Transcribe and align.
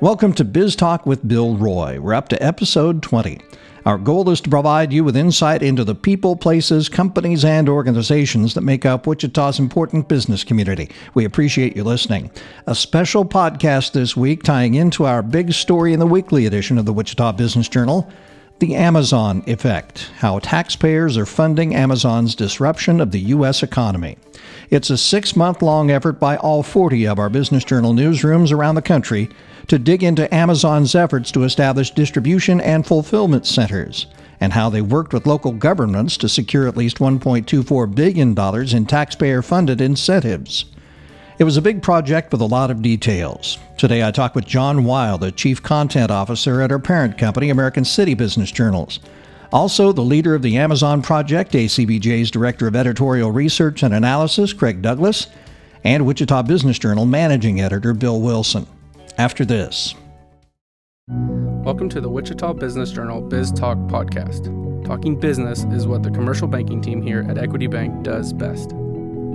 Welcome 0.00 0.32
to 0.34 0.44
Biz 0.44 0.76
Talk 0.76 1.06
with 1.06 1.26
Bill 1.26 1.56
Roy. 1.56 1.98
We're 1.98 2.14
up 2.14 2.28
to 2.28 2.40
episode 2.40 3.02
20. 3.02 3.40
Our 3.84 3.98
goal 3.98 4.30
is 4.30 4.40
to 4.42 4.48
provide 4.48 4.92
you 4.92 5.02
with 5.02 5.16
insight 5.16 5.60
into 5.60 5.82
the 5.82 5.96
people, 5.96 6.36
places, 6.36 6.88
companies, 6.88 7.44
and 7.44 7.68
organizations 7.68 8.54
that 8.54 8.60
make 8.60 8.86
up 8.86 9.08
Wichita's 9.08 9.58
important 9.58 10.06
business 10.06 10.44
community. 10.44 10.88
We 11.14 11.24
appreciate 11.24 11.74
you 11.74 11.82
listening. 11.82 12.30
A 12.68 12.76
special 12.76 13.24
podcast 13.24 13.90
this 13.90 14.16
week 14.16 14.44
tying 14.44 14.76
into 14.76 15.04
our 15.04 15.20
big 15.20 15.52
story 15.52 15.92
in 15.92 15.98
the 15.98 16.06
weekly 16.06 16.46
edition 16.46 16.78
of 16.78 16.86
the 16.86 16.92
Wichita 16.92 17.32
Business 17.32 17.68
Journal 17.68 18.08
the 18.60 18.74
Amazon 18.74 19.42
Effect 19.46 20.10
How 20.16 20.40
Taxpayers 20.40 21.16
Are 21.16 21.26
Funding 21.26 21.74
Amazon's 21.74 22.34
Disruption 22.34 23.00
of 23.00 23.12
the 23.12 23.20
U.S. 23.20 23.62
Economy. 23.62 24.16
It's 24.70 24.90
a 24.90 24.98
six 24.98 25.36
month 25.36 25.62
long 25.62 25.90
effort 25.90 26.18
by 26.18 26.36
all 26.36 26.62
40 26.62 27.06
of 27.06 27.18
our 27.18 27.30
Business 27.30 27.64
Journal 27.64 27.94
newsrooms 27.94 28.52
around 28.52 28.74
the 28.74 28.82
country 28.82 29.28
to 29.68 29.78
dig 29.78 30.02
into 30.02 30.32
Amazon's 30.34 30.94
efforts 30.94 31.30
to 31.32 31.44
establish 31.44 31.92
distribution 31.92 32.60
and 32.60 32.86
fulfillment 32.86 33.46
centers 33.46 34.06
and 34.40 34.52
how 34.52 34.68
they 34.70 34.82
worked 34.82 35.12
with 35.12 35.26
local 35.26 35.52
governments 35.52 36.16
to 36.16 36.28
secure 36.28 36.66
at 36.66 36.76
least 36.76 36.98
$1.24 36.98 37.94
billion 37.94 38.76
in 38.76 38.86
taxpayer 38.86 39.42
funded 39.42 39.80
incentives. 39.80 40.64
It 41.38 41.44
was 41.44 41.56
a 41.56 41.62
big 41.62 41.84
project 41.84 42.32
with 42.32 42.40
a 42.40 42.46
lot 42.46 42.68
of 42.68 42.82
details. 42.82 43.58
Today 43.76 44.04
I 44.04 44.10
talk 44.10 44.34
with 44.34 44.44
Jon 44.44 44.82
Wile, 44.82 45.18
the 45.18 45.30
Chief 45.30 45.62
Content 45.62 46.10
Officer 46.10 46.60
at 46.60 46.72
our 46.72 46.80
parent 46.80 47.16
company, 47.16 47.48
American 47.48 47.84
City 47.84 48.14
Business 48.14 48.50
Journals. 48.50 48.98
Also, 49.52 49.92
the 49.92 50.02
leader 50.02 50.34
of 50.34 50.42
the 50.42 50.56
Amazon 50.56 51.00
Project, 51.00 51.52
ACBJ's 51.52 52.32
Director 52.32 52.66
of 52.66 52.74
Editorial 52.74 53.30
Research 53.30 53.84
and 53.84 53.94
Analysis, 53.94 54.52
Craig 54.52 54.82
Douglas, 54.82 55.28
and 55.84 56.04
Wichita 56.04 56.42
Business 56.42 56.76
Journal 56.76 57.06
Managing 57.06 57.60
Editor, 57.60 57.94
Bill 57.94 58.20
Wilson. 58.20 58.66
After 59.16 59.44
this. 59.44 59.94
Welcome 61.06 61.88
to 61.90 62.00
the 62.00 62.10
Wichita 62.10 62.54
Business 62.54 62.90
Journal 62.90 63.20
Biz 63.20 63.52
Talk 63.52 63.78
podcast. 63.86 64.84
Talking 64.84 65.16
business 65.20 65.62
is 65.70 65.86
what 65.86 66.02
the 66.02 66.10
commercial 66.10 66.48
banking 66.48 66.82
team 66.82 67.00
here 67.00 67.24
at 67.28 67.38
Equity 67.38 67.68
Bank 67.68 68.02
does 68.02 68.32
best. 68.32 68.74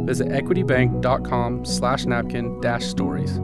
Visit 0.05 0.29
equitybank.com 0.29 1.65
slash 1.65 2.05
napkin 2.05 2.59
dash 2.61 2.85
stories. 2.85 3.39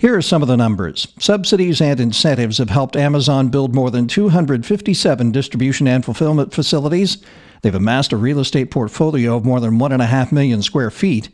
Here 0.00 0.16
are 0.16 0.22
some 0.22 0.40
of 0.40 0.48
the 0.48 0.56
numbers. 0.56 1.08
Subsidies 1.18 1.82
and 1.82 2.00
incentives 2.00 2.56
have 2.56 2.70
helped 2.70 2.96
Amazon 2.96 3.50
build 3.50 3.74
more 3.74 3.90
than 3.90 4.06
257 4.06 5.30
distribution 5.30 5.86
and 5.86 6.02
fulfillment 6.02 6.54
facilities. 6.54 7.18
They've 7.60 7.74
amassed 7.74 8.14
a 8.14 8.16
real 8.16 8.40
estate 8.40 8.70
portfolio 8.70 9.36
of 9.36 9.44
more 9.44 9.60
than 9.60 9.78
1.5 9.78 10.32
million 10.32 10.62
square 10.62 10.90
feet, 10.90 11.28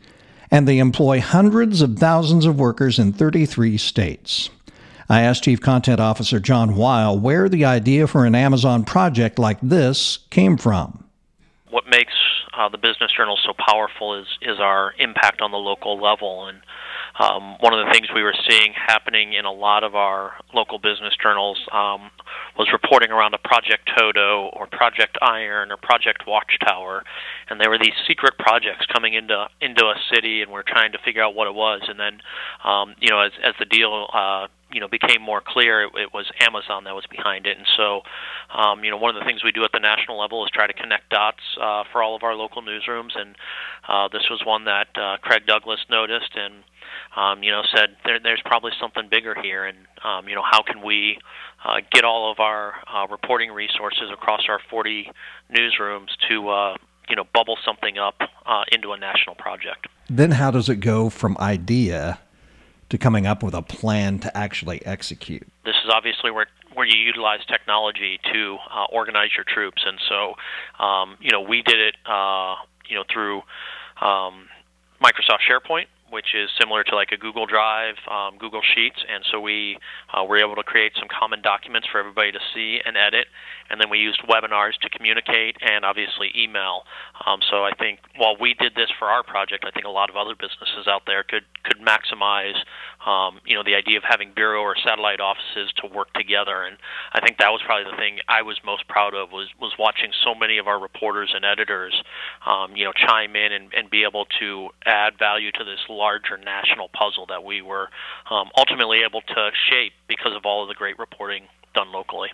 and 0.51 0.67
they 0.67 0.79
employ 0.79 1.21
hundreds 1.21 1.81
of 1.81 1.97
thousands 1.97 2.45
of 2.45 2.59
workers 2.59 2.99
in 2.99 3.13
33 3.13 3.77
states. 3.77 4.49
I 5.07 5.21
asked 5.21 5.45
Chief 5.45 5.61
Content 5.61 6.01
Officer 6.01 6.41
Jon 6.41 6.75
Wile 6.75 7.17
where 7.17 7.47
the 7.47 7.63
idea 7.63 8.05
for 8.05 8.25
an 8.25 8.35
Amazon 8.35 8.83
project 8.83 9.39
like 9.39 9.59
this 9.61 10.19
came 10.29 10.57
from. 10.57 11.05
What 11.69 11.85
makes 11.89 12.11
uh, 12.57 12.69
the 12.69 12.77
business 12.77 13.11
journal 13.15 13.37
so 13.45 13.53
powerful 13.53 14.19
is 14.19 14.27
is 14.41 14.59
our 14.59 14.93
impact 14.99 15.41
on 15.41 15.51
the 15.51 15.57
local 15.57 16.01
level 16.01 16.47
and 16.47 16.61
um, 17.19 17.57
one 17.59 17.73
of 17.73 17.85
the 17.85 17.91
things 17.91 18.07
we 18.13 18.21
were 18.21 18.35
seeing 18.47 18.73
happening 18.73 19.33
in 19.33 19.45
a 19.45 19.51
lot 19.51 19.83
of 19.83 19.95
our 19.95 20.33
local 20.53 20.77
business 20.77 21.13
journals 21.21 21.59
um, 21.71 22.11
was 22.57 22.69
reporting 22.71 23.09
around 23.09 23.33
a 23.33 23.39
Project 23.39 23.89
Toto 23.97 24.49
or 24.53 24.67
Project 24.67 25.17
Iron 25.21 25.71
or 25.71 25.77
Project 25.77 26.23
Watchtower, 26.27 27.03
and 27.49 27.59
there 27.59 27.69
were 27.69 27.79
these 27.79 27.95
secret 28.07 28.37
projects 28.37 28.85
coming 28.93 29.13
into 29.15 29.47
into 29.61 29.85
a 29.85 29.95
city, 30.13 30.41
and 30.41 30.51
we're 30.51 30.63
trying 30.63 30.91
to 30.91 30.99
figure 31.03 31.23
out 31.23 31.33
what 31.33 31.47
it 31.47 31.55
was. 31.55 31.81
And 31.87 31.99
then, 31.99 32.19
um, 32.63 32.95
you 32.99 33.09
know, 33.09 33.19
as 33.19 33.31
as 33.43 33.53
the 33.57 33.65
deal 33.65 34.07
uh, 34.13 34.47
you 34.71 34.79
know 34.79 34.87
became 34.87 35.21
more 35.21 35.41
clear, 35.45 35.83
it, 35.83 35.91
it 35.95 36.13
was 36.13 36.29
Amazon 36.39 36.83
that 36.85 36.95
was 36.95 37.05
behind 37.09 37.45
it. 37.45 37.57
And 37.57 37.67
so, 37.77 38.01
um, 38.53 38.83
you 38.83 38.91
know, 38.91 38.97
one 38.97 39.15
of 39.15 39.19
the 39.19 39.25
things 39.25 39.43
we 39.43 39.51
do 39.51 39.63
at 39.63 39.71
the 39.71 39.79
national 39.79 40.19
level 40.19 40.43
is 40.45 40.51
try 40.51 40.67
to 40.67 40.73
connect 40.73 41.09
dots 41.09 41.43
uh, 41.61 41.83
for 41.91 42.03
all 42.03 42.15
of 42.15 42.23
our 42.23 42.35
local 42.35 42.61
newsrooms, 42.61 43.17
and 43.17 43.35
uh, 43.87 44.07
this 44.09 44.29
was 44.29 44.41
one 44.45 44.65
that 44.65 44.87
uh, 44.95 45.17
Craig 45.21 45.45
Douglas 45.45 45.79
noticed 45.89 46.35
and 46.35 46.63
um, 47.15 47.43
you 47.43 47.51
know, 47.51 47.63
said 47.75 47.97
there, 48.05 48.19
there's 48.19 48.41
probably 48.45 48.71
something 48.79 49.07
bigger 49.09 49.35
here, 49.41 49.65
and 49.65 49.77
um, 50.03 50.27
you 50.27 50.35
know, 50.35 50.43
how 50.43 50.61
can 50.61 50.81
we 50.85 51.17
uh, 51.65 51.81
get 51.91 52.03
all 52.03 52.31
of 52.31 52.39
our 52.39 52.73
uh, 52.93 53.07
reporting 53.07 53.51
resources 53.51 54.09
across 54.11 54.41
our 54.47 54.59
40 54.69 55.11
newsrooms 55.51 56.07
to 56.29 56.49
uh, 56.49 56.75
you 57.09 57.15
know 57.15 57.23
bubble 57.33 57.57
something 57.65 57.97
up 57.97 58.15
uh, 58.45 58.63
into 58.71 58.91
a 58.91 58.97
national 58.97 59.35
project. 59.35 59.87
Then, 60.09 60.31
how 60.31 60.51
does 60.51 60.69
it 60.69 60.77
go 60.77 61.09
from 61.09 61.37
idea 61.39 62.19
to 62.89 62.97
coming 62.97 63.25
up 63.25 63.43
with 63.43 63.53
a 63.53 63.61
plan 63.61 64.19
to 64.19 64.37
actually 64.37 64.85
execute? 64.85 65.47
This 65.65 65.75
is 65.83 65.91
obviously 65.91 66.31
where 66.31 66.47
where 66.73 66.85
you 66.85 66.97
utilize 66.97 67.39
technology 67.47 68.19
to 68.31 68.57
uh, 68.71 68.85
organize 68.91 69.29
your 69.35 69.45
troops, 69.45 69.83
and 69.85 69.99
so 70.07 70.35
um, 70.83 71.17
you 71.19 71.31
know 71.31 71.41
we 71.41 71.61
did 71.61 71.79
it 71.79 71.95
uh, 72.05 72.55
you 72.87 72.95
know 72.95 73.03
through 73.11 73.37
um, 74.01 74.47
Microsoft 75.01 75.39
SharePoint 75.49 75.87
which 76.09 76.33
is 76.33 76.49
similar 76.59 76.83
to 76.83 76.95
like 76.95 77.11
a 77.11 77.17
Google 77.17 77.45
Drive, 77.45 77.95
um, 78.09 78.37
Google 78.37 78.61
Sheets, 78.61 79.03
and 79.11 79.23
so 79.31 79.39
we 79.39 79.77
uh, 80.13 80.23
were 80.23 80.37
able 80.37 80.55
to 80.55 80.63
create 80.63 80.93
some 80.97 81.07
common 81.07 81.41
documents 81.41 81.87
for 81.91 81.99
everybody 81.99 82.31
to 82.31 82.39
see 82.53 82.79
and 82.85 82.95
edit. 82.95 83.27
And 83.69 83.81
then 83.81 83.89
we 83.89 83.99
used 83.99 84.21
webinars 84.21 84.79
to 84.81 84.89
communicate, 84.89 85.57
and 85.61 85.83
obviously 85.83 86.31
email. 86.35 86.83
Um, 87.25 87.39
so 87.49 87.65
I 87.65 87.71
think 87.77 87.99
while 88.17 88.37
we 88.39 88.53
did 88.53 88.75
this 88.75 88.89
for 88.97 89.07
our 89.09 89.23
project, 89.23 89.65
I 89.67 89.71
think 89.71 89.85
a 89.85 89.89
lot 89.89 90.09
of 90.09 90.15
other 90.15 90.35
businesses 90.35 90.87
out 90.87 91.03
there 91.05 91.23
could 91.23 91.43
could 91.63 91.79
maximize, 91.83 92.55
um, 93.05 93.41
you 93.45 93.55
know, 93.55 93.63
the 93.63 93.75
idea 93.75 93.97
of 93.97 94.03
having 94.07 94.31
bureau 94.33 94.61
or 94.61 94.75
satellite 94.81 95.19
offices 95.19 95.73
to 95.83 95.87
work 95.87 96.13
together. 96.13 96.63
And 96.63 96.77
I 97.13 97.19
think 97.19 97.37
that 97.39 97.51
was 97.51 97.61
probably 97.65 97.91
the 97.91 97.97
thing 97.97 98.19
I 98.29 98.41
was 98.41 98.57
most 98.63 98.87
proud 98.87 99.13
of 99.13 99.31
was 99.31 99.49
was 99.59 99.73
watching 99.77 100.11
so 100.23 100.33
many 100.33 100.57
of 100.57 100.67
our 100.67 100.79
reporters 100.79 101.31
and 101.35 101.43
editors, 101.43 101.93
um, 102.45 102.75
you 102.75 102.85
know, 102.85 102.93
chime 102.93 103.35
in 103.35 103.51
and, 103.51 103.73
and 103.73 103.89
be 103.89 104.03
able 104.03 104.25
to 104.39 104.69
add 104.85 105.19
value 105.19 105.51
to 105.51 105.63
this 105.63 105.79
larger 105.97 106.37
national 106.37 106.89
puzzle 106.89 107.25
that 107.27 107.43
we 107.43 107.61
were 107.61 107.89
um, 108.29 108.49
ultimately 108.55 108.99
able 109.03 109.21
to 109.21 109.51
shape 109.69 109.93
because 110.07 110.35
of 110.35 110.45
all 110.45 110.63
of 110.63 110.69
the 110.69 110.75
great 110.75 110.97
reporting 110.99 111.43
done 111.73 111.91
locally. 111.91 112.29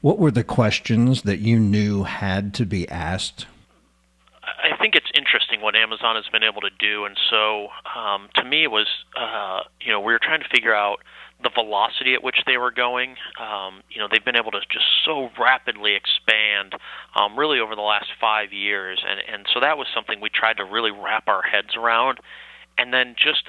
What 0.00 0.18
were 0.18 0.30
the 0.30 0.44
questions 0.44 1.22
that 1.22 1.38
you 1.38 1.58
knew 1.58 2.02
had 2.04 2.52
to 2.54 2.66
be 2.66 2.88
asked? 2.88 3.46
I 4.42 4.76
think 4.76 4.94
it's 4.94 5.10
interesting 5.14 5.60
what 5.60 5.74
Amazon 5.74 6.16
has 6.16 6.26
been 6.30 6.42
able 6.42 6.60
to 6.60 6.70
do, 6.78 7.04
and 7.04 7.16
so 7.30 7.68
um, 7.96 8.28
to 8.34 8.44
me, 8.44 8.64
it 8.64 8.70
was 8.70 8.86
uh, 9.18 9.60
you 9.80 9.90
know 9.92 10.00
we 10.00 10.12
were 10.12 10.18
trying 10.18 10.40
to 10.40 10.48
figure 10.48 10.74
out 10.74 11.00
the 11.42 11.50
velocity 11.50 12.14
at 12.14 12.22
which 12.22 12.38
they 12.46 12.56
were 12.56 12.70
going. 12.70 13.16
Um, 13.40 13.82
you 13.90 14.00
know, 14.00 14.08
they've 14.10 14.24
been 14.24 14.36
able 14.36 14.50
to 14.52 14.60
just 14.70 14.86
so 15.04 15.30
rapidly 15.38 15.94
expand, 15.94 16.74
um, 17.14 17.38
really 17.38 17.60
over 17.60 17.74
the 17.74 17.82
last 17.82 18.08
five 18.20 18.52
years, 18.52 19.02
and 19.06 19.20
and 19.32 19.46
so 19.52 19.60
that 19.60 19.78
was 19.78 19.86
something 19.94 20.20
we 20.20 20.30
tried 20.30 20.56
to 20.58 20.64
really 20.64 20.90
wrap 20.90 21.28
our 21.28 21.42
heads 21.42 21.76
around 21.76 22.18
and 22.78 22.92
then 22.92 23.14
just 23.16 23.48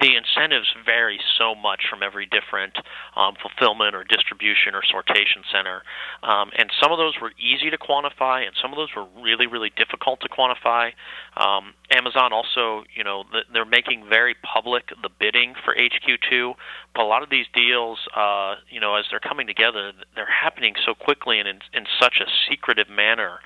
the 0.00 0.16
incentives 0.16 0.68
vary 0.84 1.18
so 1.38 1.54
much 1.54 1.82
from 1.88 2.02
every 2.02 2.26
different 2.26 2.76
um, 3.16 3.34
fulfillment 3.40 3.94
or 3.94 4.04
distribution 4.04 4.74
or 4.74 4.82
sortation 4.82 5.42
center. 5.52 5.82
Um, 6.22 6.50
and 6.56 6.70
some 6.80 6.92
of 6.92 6.98
those 6.98 7.14
were 7.20 7.32
easy 7.38 7.70
to 7.70 7.78
quantify, 7.78 8.46
and 8.46 8.54
some 8.60 8.72
of 8.72 8.76
those 8.76 8.90
were 8.94 9.06
really, 9.22 9.46
really 9.46 9.70
difficult 9.76 10.20
to 10.20 10.28
quantify. 10.28 10.92
Um, 11.36 11.74
Amazon 11.90 12.32
also, 12.32 12.84
you 12.94 13.04
know, 13.04 13.24
they're 13.52 13.64
making 13.64 14.06
very 14.08 14.34
public 14.42 14.88
the 15.02 15.08
bidding 15.08 15.54
for 15.64 15.74
HQ2, 15.74 16.54
but 16.94 17.02
a 17.02 17.06
lot 17.06 17.22
of 17.22 17.30
these 17.30 17.46
deals, 17.54 17.98
uh, 18.16 18.56
you 18.70 18.80
know, 18.80 18.96
as 18.96 19.04
they're 19.10 19.20
coming 19.20 19.46
together, 19.46 19.92
they're 20.14 20.26
happening 20.26 20.74
so 20.84 20.94
quickly 20.94 21.38
and 21.38 21.48
in, 21.48 21.58
in 21.72 21.84
such 22.00 22.20
a 22.20 22.26
secretive 22.48 22.88
manner 22.88 23.38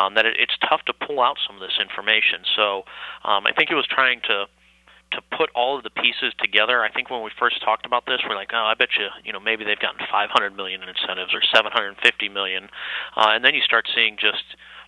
um, 0.00 0.14
that 0.14 0.26
it, 0.26 0.36
it's 0.38 0.56
tough 0.68 0.82
to 0.86 0.92
pull 0.92 1.20
out 1.20 1.36
some 1.46 1.56
of 1.56 1.62
this 1.62 1.78
information. 1.80 2.40
So 2.56 2.84
um, 3.24 3.46
I 3.46 3.52
think 3.56 3.70
it 3.70 3.74
was 3.74 3.86
trying 3.86 4.20
to 4.28 4.46
to 5.12 5.22
put 5.36 5.50
all 5.54 5.76
of 5.78 5.84
the 5.84 5.90
pieces 5.90 6.32
together. 6.38 6.82
I 6.82 6.90
think 6.90 7.10
when 7.10 7.22
we 7.22 7.30
first 7.38 7.62
talked 7.64 7.86
about 7.86 8.06
this, 8.06 8.20
we're 8.28 8.34
like, 8.34 8.50
oh, 8.52 8.64
I 8.64 8.74
bet 8.74 8.88
you, 8.98 9.06
you 9.24 9.32
know, 9.32 9.40
maybe 9.40 9.64
they've 9.64 9.78
gotten 9.78 10.06
500 10.10 10.56
million 10.56 10.82
in 10.82 10.88
incentives 10.88 11.34
or 11.34 11.40
750 11.54 12.28
million, 12.28 12.68
uh, 13.16 13.30
and 13.30 13.44
then 13.44 13.54
you 13.54 13.62
start 13.62 13.88
seeing 13.94 14.16
just, 14.20 14.44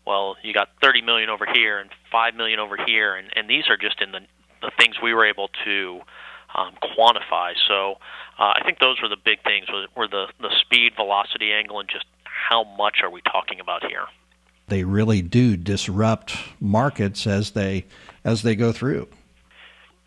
well, 0.07 0.37
you 0.43 0.53
got 0.53 0.69
30 0.83 1.03
million 1.03 1.31
over 1.31 1.47
here 1.47 1.79
and 1.79 1.91
5 2.13 2.35
million 2.35 2.59
over 2.59 2.77
here, 2.77 3.15
and 3.15 3.29
and 3.35 3.49
these 3.49 3.69
are 3.69 3.77
just 3.77 4.01
in 4.01 4.13
the 4.13 4.21
the 4.63 4.71
things 4.79 4.97
we 5.03 5.15
were 5.15 5.25
able 5.25 5.49
to 5.65 6.01
um, 6.55 6.75
quantify. 6.83 7.55
So 7.67 7.93
uh, 8.39 8.53
I 8.57 8.61
think 8.65 8.79
those 8.79 9.01
were 9.01 9.09
the 9.09 9.17
big 9.17 9.43
things 9.43 9.67
were, 9.73 9.87
were 9.97 10.09
the 10.09 10.27
the 10.41 10.51
speed, 10.61 10.93
velocity 10.97 11.53
angle, 11.53 11.81
and 11.81 11.89
just 11.89 12.05
how 12.25 12.65
much 12.77 12.99
are 13.03 13.11
we 13.11 13.23
talking 13.23 13.61
about 13.61 13.87
here? 13.87 14.07
They 14.69 14.85
really 14.85 15.23
do 15.23 15.57
disrupt 15.57 16.37
markets 16.61 17.27
as 17.27 17.53
they 17.53 17.87
as 18.25 18.43
they 18.43 18.55
go 18.55 18.73
through 18.73 19.09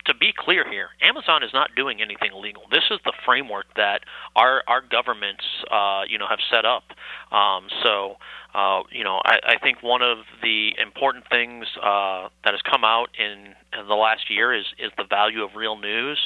to 0.06 0.14
be 0.14 0.32
clear 0.36 0.68
here, 0.70 0.88
Amazon 1.02 1.42
is 1.42 1.50
not 1.52 1.70
doing 1.74 2.00
anything 2.00 2.30
illegal. 2.32 2.62
This 2.70 2.84
is 2.90 2.98
the 3.04 3.12
framework 3.24 3.66
that 3.76 4.00
our 4.36 4.62
our 4.66 4.80
governments, 4.80 5.44
uh, 5.70 6.02
you 6.08 6.18
know, 6.18 6.26
have 6.28 6.40
set 6.50 6.64
up. 6.64 6.84
Um, 7.30 7.66
so, 7.82 8.16
uh, 8.54 8.82
you 8.92 9.02
know, 9.02 9.20
I, 9.24 9.54
I 9.54 9.58
think 9.62 9.82
one 9.82 10.02
of 10.02 10.18
the 10.42 10.70
important 10.80 11.24
things 11.28 11.66
uh, 11.82 12.28
that 12.44 12.52
has 12.54 12.62
come 12.62 12.84
out 12.84 13.08
in, 13.18 13.54
in 13.78 13.88
the 13.88 13.94
last 13.94 14.30
year 14.30 14.54
is 14.54 14.66
is 14.78 14.92
the 14.96 15.04
value 15.04 15.42
of 15.42 15.50
real 15.56 15.76
news. 15.76 16.18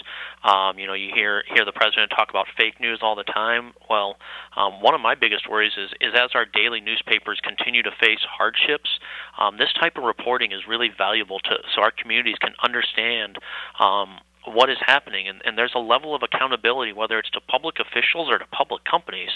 Um, 0.45 0.79
you 0.79 0.87
know, 0.87 0.95
you 0.95 1.11
hear 1.15 1.43
hear 1.55 1.65
the 1.65 1.73
president 1.73 2.11
talk 2.11 2.31
about 2.31 2.47
fake 2.57 2.81
news 2.81 3.01
all 3.03 3.17
the 3.17 3.25
time. 3.25 3.73
Well, 3.89 4.17
um, 4.57 4.81
one 4.83 4.95
of 4.95 5.01
my 5.01 5.15
biggest 5.15 5.49
worries 5.49 5.73
is 5.77 5.91
is 6.01 6.15
as 6.15 6.31
our 6.35 6.45
daily 6.45 6.81
newspapers 6.81 7.41
continue 7.43 7.83
to 7.83 7.91
face 8.01 8.21
hardships, 8.29 8.91
um, 9.39 9.57
this 9.59 9.73
type 9.81 9.97
of 9.97 10.05
reporting 10.05 10.53
is 10.53 10.61
really 10.69 10.91
valuable 10.97 11.39
to 11.41 11.57
so 11.75 11.83
our 11.83 11.91
communities 11.91 12.37
can 12.41 12.53
understand 12.63 13.37
um, 13.79 14.19
what 14.49 14.71
is 14.71 14.79
happening, 14.85 15.29
and, 15.29 15.41
and 15.45 15.57
there's 15.59 15.73
a 15.75 15.81
level 15.81 16.15
of 16.15 16.23
accountability, 16.23 16.93
whether 16.93 17.19
it's 17.19 17.31
to 17.31 17.41
public 17.41 17.77
officials 17.81 18.29
or 18.31 18.39
to 18.39 18.47
public 18.47 18.85
companies, 18.85 19.31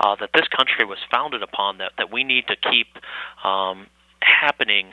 uh, 0.00 0.16
that 0.16 0.30
this 0.34 0.48
country 0.48 0.84
was 0.84 0.98
founded 1.10 1.42
upon. 1.42 1.78
That 1.78 1.92
that 1.98 2.12
we 2.12 2.24
need 2.24 2.46
to 2.48 2.56
keep 2.56 2.88
um, 3.44 3.86
happening, 4.20 4.92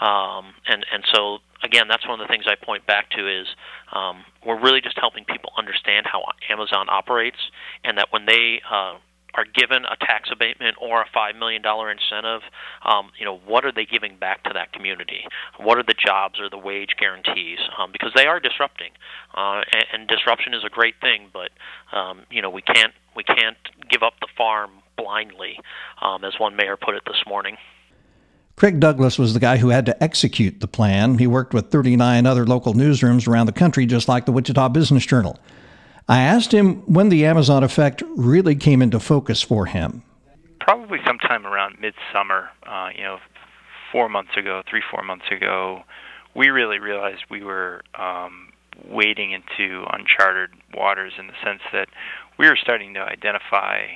um, 0.00 0.54
and 0.66 0.84
and 0.92 1.04
so 1.12 1.38
again, 1.62 1.88
that's 1.88 2.06
one 2.06 2.20
of 2.20 2.26
the 2.26 2.32
things 2.32 2.44
I 2.46 2.54
point 2.54 2.86
back 2.86 3.10
to 3.10 3.40
is 3.40 3.46
um, 3.92 4.24
we're 4.44 4.60
really 4.60 4.80
just 4.80 4.98
helping 4.98 5.24
people 5.24 5.50
understand 5.56 6.06
how 6.06 6.24
Amazon 6.48 6.86
operates, 6.88 7.38
and 7.84 7.98
that 7.98 8.08
when 8.10 8.26
they 8.26 8.60
uh, 8.70 8.96
are 9.36 9.44
given 9.44 9.84
a 9.84 9.96
tax 10.04 10.30
abatement 10.32 10.76
or 10.80 11.02
a 11.02 11.06
five 11.12 11.36
million 11.36 11.62
dollar 11.62 11.90
incentive, 11.90 12.42
um, 12.84 13.10
you 13.18 13.24
know, 13.24 13.36
what 13.38 13.64
are 13.64 13.72
they 13.72 13.84
giving 13.84 14.16
back 14.16 14.42
to 14.44 14.50
that 14.54 14.72
community? 14.72 15.24
What 15.58 15.78
are 15.78 15.82
the 15.82 15.94
jobs 15.94 16.40
or 16.40 16.48
the 16.48 16.58
wage 16.58 16.96
guarantees? 16.98 17.58
Um, 17.78 17.92
because 17.92 18.12
they 18.16 18.26
are 18.26 18.40
disrupting, 18.40 18.92
uh, 19.36 19.62
and, 19.72 19.84
and 19.92 20.08
disruption 20.08 20.54
is 20.54 20.64
a 20.64 20.70
great 20.70 20.94
thing, 21.00 21.30
but 21.32 21.50
um, 21.96 22.22
you 22.30 22.42
know, 22.42 22.50
we 22.50 22.62
can't 22.62 22.92
we 23.14 23.24
can't 23.24 23.56
give 23.90 24.02
up 24.02 24.14
the 24.20 24.28
farm 24.36 24.70
blindly, 24.96 25.60
um, 26.00 26.24
as 26.24 26.34
one 26.38 26.56
mayor 26.56 26.76
put 26.76 26.94
it 26.94 27.02
this 27.06 27.22
morning. 27.26 27.56
Craig 28.56 28.80
Douglas 28.80 29.18
was 29.18 29.34
the 29.34 29.40
guy 29.40 29.58
who 29.58 29.68
had 29.68 29.84
to 29.84 30.02
execute 30.02 30.60
the 30.60 30.66
plan. 30.66 31.18
He 31.18 31.26
worked 31.26 31.52
with 31.52 31.70
39 31.70 32.24
other 32.24 32.46
local 32.46 32.72
newsrooms 32.72 33.28
around 33.28 33.46
the 33.46 33.52
country, 33.52 33.84
just 33.84 34.08
like 34.08 34.24
the 34.24 34.32
Wichita 34.32 34.70
Business 34.70 35.04
Journal. 35.04 35.38
I 36.08 36.20
asked 36.20 36.52
him 36.52 36.82
when 36.92 37.08
the 37.08 37.26
Amazon 37.26 37.64
effect 37.64 38.02
really 38.16 38.54
came 38.54 38.80
into 38.80 39.00
focus 39.00 39.42
for 39.42 39.66
him. 39.66 40.02
Probably 40.60 40.98
sometime 41.04 41.46
around 41.46 41.78
midsummer, 41.80 42.50
uh, 42.64 42.90
you 42.94 43.02
know, 43.02 43.18
four 43.90 44.08
months 44.08 44.36
ago, 44.36 44.62
three, 44.68 44.82
four 44.90 45.02
months 45.02 45.26
ago, 45.30 45.82
we 46.34 46.50
really 46.50 46.78
realized 46.78 47.22
we 47.30 47.42
were 47.42 47.82
um, 47.98 48.52
wading 48.88 49.32
into 49.32 49.84
uncharted 49.92 50.50
waters 50.74 51.12
in 51.18 51.26
the 51.26 51.32
sense 51.44 51.62
that 51.72 51.88
we 52.38 52.46
were 52.48 52.56
starting 52.60 52.94
to 52.94 53.00
identify 53.00 53.86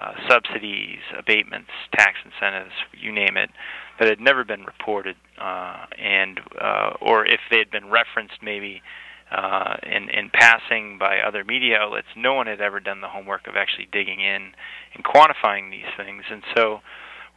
uh, 0.00 0.12
subsidies, 0.28 0.98
abatements, 1.18 1.70
tax 1.92 2.18
incentives, 2.24 2.74
you 2.92 3.10
name 3.10 3.36
it, 3.36 3.50
that 3.98 4.08
had 4.08 4.20
never 4.20 4.44
been 4.44 4.62
reported, 4.64 5.16
uh, 5.38 5.86
and 5.98 6.40
uh, 6.60 6.90
or 7.00 7.26
if 7.26 7.40
they 7.50 7.58
had 7.58 7.70
been 7.70 7.88
referenced 7.88 8.42
maybe 8.42 8.82
uh, 9.30 9.76
in 9.82 10.08
in 10.10 10.30
passing 10.30 10.98
by 10.98 11.18
other 11.18 11.44
media 11.44 11.78
outlets, 11.78 12.06
no 12.16 12.34
one 12.34 12.46
had 12.46 12.60
ever 12.60 12.80
done 12.80 13.00
the 13.00 13.08
homework 13.08 13.46
of 13.46 13.56
actually 13.56 13.88
digging 13.90 14.20
in 14.20 14.52
and 14.94 15.04
quantifying 15.04 15.70
these 15.70 15.90
things, 15.96 16.24
and 16.30 16.42
so 16.54 16.80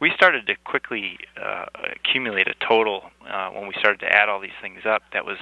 we 0.00 0.10
started 0.14 0.46
to 0.46 0.54
quickly 0.64 1.18
uh, 1.40 1.66
accumulate 1.92 2.48
a 2.48 2.54
total 2.66 3.10
uh, 3.28 3.50
when 3.50 3.66
we 3.66 3.74
started 3.78 4.00
to 4.00 4.06
add 4.06 4.28
all 4.28 4.40
these 4.40 4.56
things 4.62 4.80
up 4.86 5.02
that 5.12 5.26
was 5.26 5.36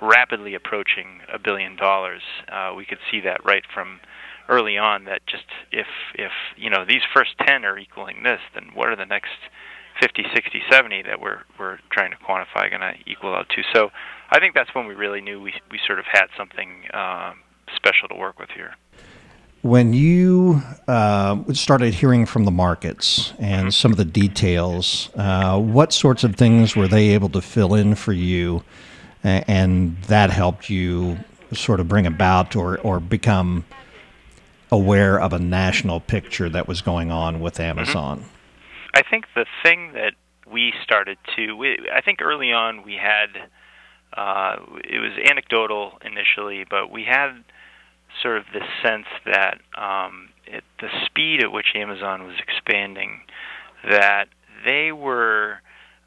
rapidly 0.00 0.54
approaching 0.54 1.20
a 1.32 1.38
billion 1.38 1.74
dollars. 1.76 2.22
Uh, 2.50 2.72
we 2.76 2.84
could 2.84 2.98
see 3.10 3.20
that 3.20 3.44
right 3.44 3.64
from 3.74 4.00
early 4.48 4.78
on 4.78 5.04
that 5.04 5.26
just 5.26 5.44
if 5.72 5.86
if 6.14 6.30
you 6.56 6.70
know 6.70 6.84
these 6.84 7.02
first 7.12 7.30
10 7.44 7.64
are 7.64 7.76
equaling 7.76 8.22
this 8.22 8.40
then 8.54 8.70
what 8.74 8.88
are 8.88 8.94
the 8.94 9.04
next 9.04 9.34
50 10.00 10.24
60 10.34 10.62
70 10.70 11.02
that 11.02 11.20
we're 11.20 11.40
we're 11.58 11.78
trying 11.90 12.10
to 12.10 12.16
quantify 12.18 12.68
going 12.68 12.80
to 12.80 12.94
equal 13.06 13.34
out 13.34 13.48
to 13.50 13.62
so 13.72 13.90
I 14.30 14.40
think 14.40 14.54
that's 14.54 14.74
when 14.74 14.86
we 14.86 14.94
really 14.94 15.20
knew 15.20 15.40
we 15.40 15.54
we 15.70 15.78
sort 15.86 15.98
of 15.98 16.04
had 16.06 16.26
something 16.36 16.68
um, 16.92 17.40
special 17.74 18.08
to 18.08 18.14
work 18.14 18.38
with 18.38 18.50
here. 18.50 18.74
When 19.62 19.92
you 19.92 20.62
uh, 20.86 21.42
started 21.52 21.94
hearing 21.94 22.26
from 22.26 22.44
the 22.44 22.50
markets 22.50 23.32
and 23.38 23.62
mm-hmm. 23.62 23.70
some 23.70 23.90
of 23.90 23.96
the 23.96 24.04
details, 24.04 25.10
uh, 25.16 25.58
what 25.58 25.92
sorts 25.92 26.22
of 26.24 26.36
things 26.36 26.76
were 26.76 26.86
they 26.86 27.08
able 27.08 27.28
to 27.30 27.40
fill 27.40 27.74
in 27.74 27.94
for 27.94 28.12
you, 28.12 28.62
and 29.24 29.96
that 30.02 30.30
helped 30.30 30.70
you 30.70 31.18
sort 31.52 31.80
of 31.80 31.88
bring 31.88 32.06
about 32.06 32.56
or 32.56 32.78
or 32.80 33.00
become 33.00 33.64
aware 34.72 35.20
of 35.20 35.32
a 35.32 35.38
national 35.38 36.00
picture 36.00 36.48
that 36.48 36.66
was 36.66 36.82
going 36.82 37.12
on 37.12 37.40
with 37.40 37.54
mm-hmm. 37.54 37.78
Amazon? 37.78 38.18
Mm-hmm. 38.18 38.35
I 38.96 39.02
think 39.02 39.26
the 39.34 39.44
thing 39.62 39.92
that 39.92 40.14
we 40.50 40.72
started 40.82 41.18
to, 41.36 41.52
we, 41.52 41.76
I 41.94 42.00
think 42.00 42.22
early 42.22 42.50
on 42.50 42.82
we 42.82 42.94
had 42.94 43.50
uh, 44.16 44.56
it 44.82 45.00
was 45.00 45.12
anecdotal 45.22 45.98
initially, 46.02 46.64
but 46.68 46.90
we 46.90 47.04
had 47.04 47.44
sort 48.22 48.38
of 48.38 48.44
this 48.54 48.62
sense 48.82 49.04
that 49.26 49.58
um, 49.76 50.30
the 50.80 50.88
speed 51.04 51.42
at 51.42 51.52
which 51.52 51.74
Amazon 51.74 52.22
was 52.22 52.36
expanding, 52.38 53.20
that 53.86 54.28
they 54.64 54.92
were 54.92 55.58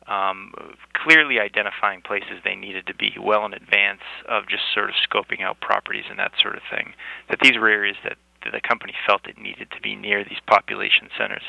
um, 0.07 0.51
clearly 0.93 1.39
identifying 1.39 2.01
places 2.01 2.41
they 2.43 2.55
needed 2.55 2.87
to 2.87 2.95
be 2.95 3.13
well 3.21 3.45
in 3.45 3.53
advance 3.53 4.01
of 4.27 4.47
just 4.49 4.63
sort 4.73 4.89
of 4.89 4.95
scoping 5.07 5.43
out 5.43 5.61
properties 5.61 6.05
and 6.09 6.17
that 6.17 6.31
sort 6.41 6.55
of 6.55 6.63
thing. 6.71 6.93
That 7.29 7.37
these 7.43 7.55
were 7.55 7.69
areas 7.69 7.97
that 8.03 8.17
the 8.51 8.61
company 8.67 8.93
felt 9.05 9.27
it 9.27 9.37
needed 9.37 9.69
to 9.75 9.81
be 9.81 9.95
near 9.95 10.23
these 10.23 10.39
population 10.47 11.09
centers. 11.15 11.43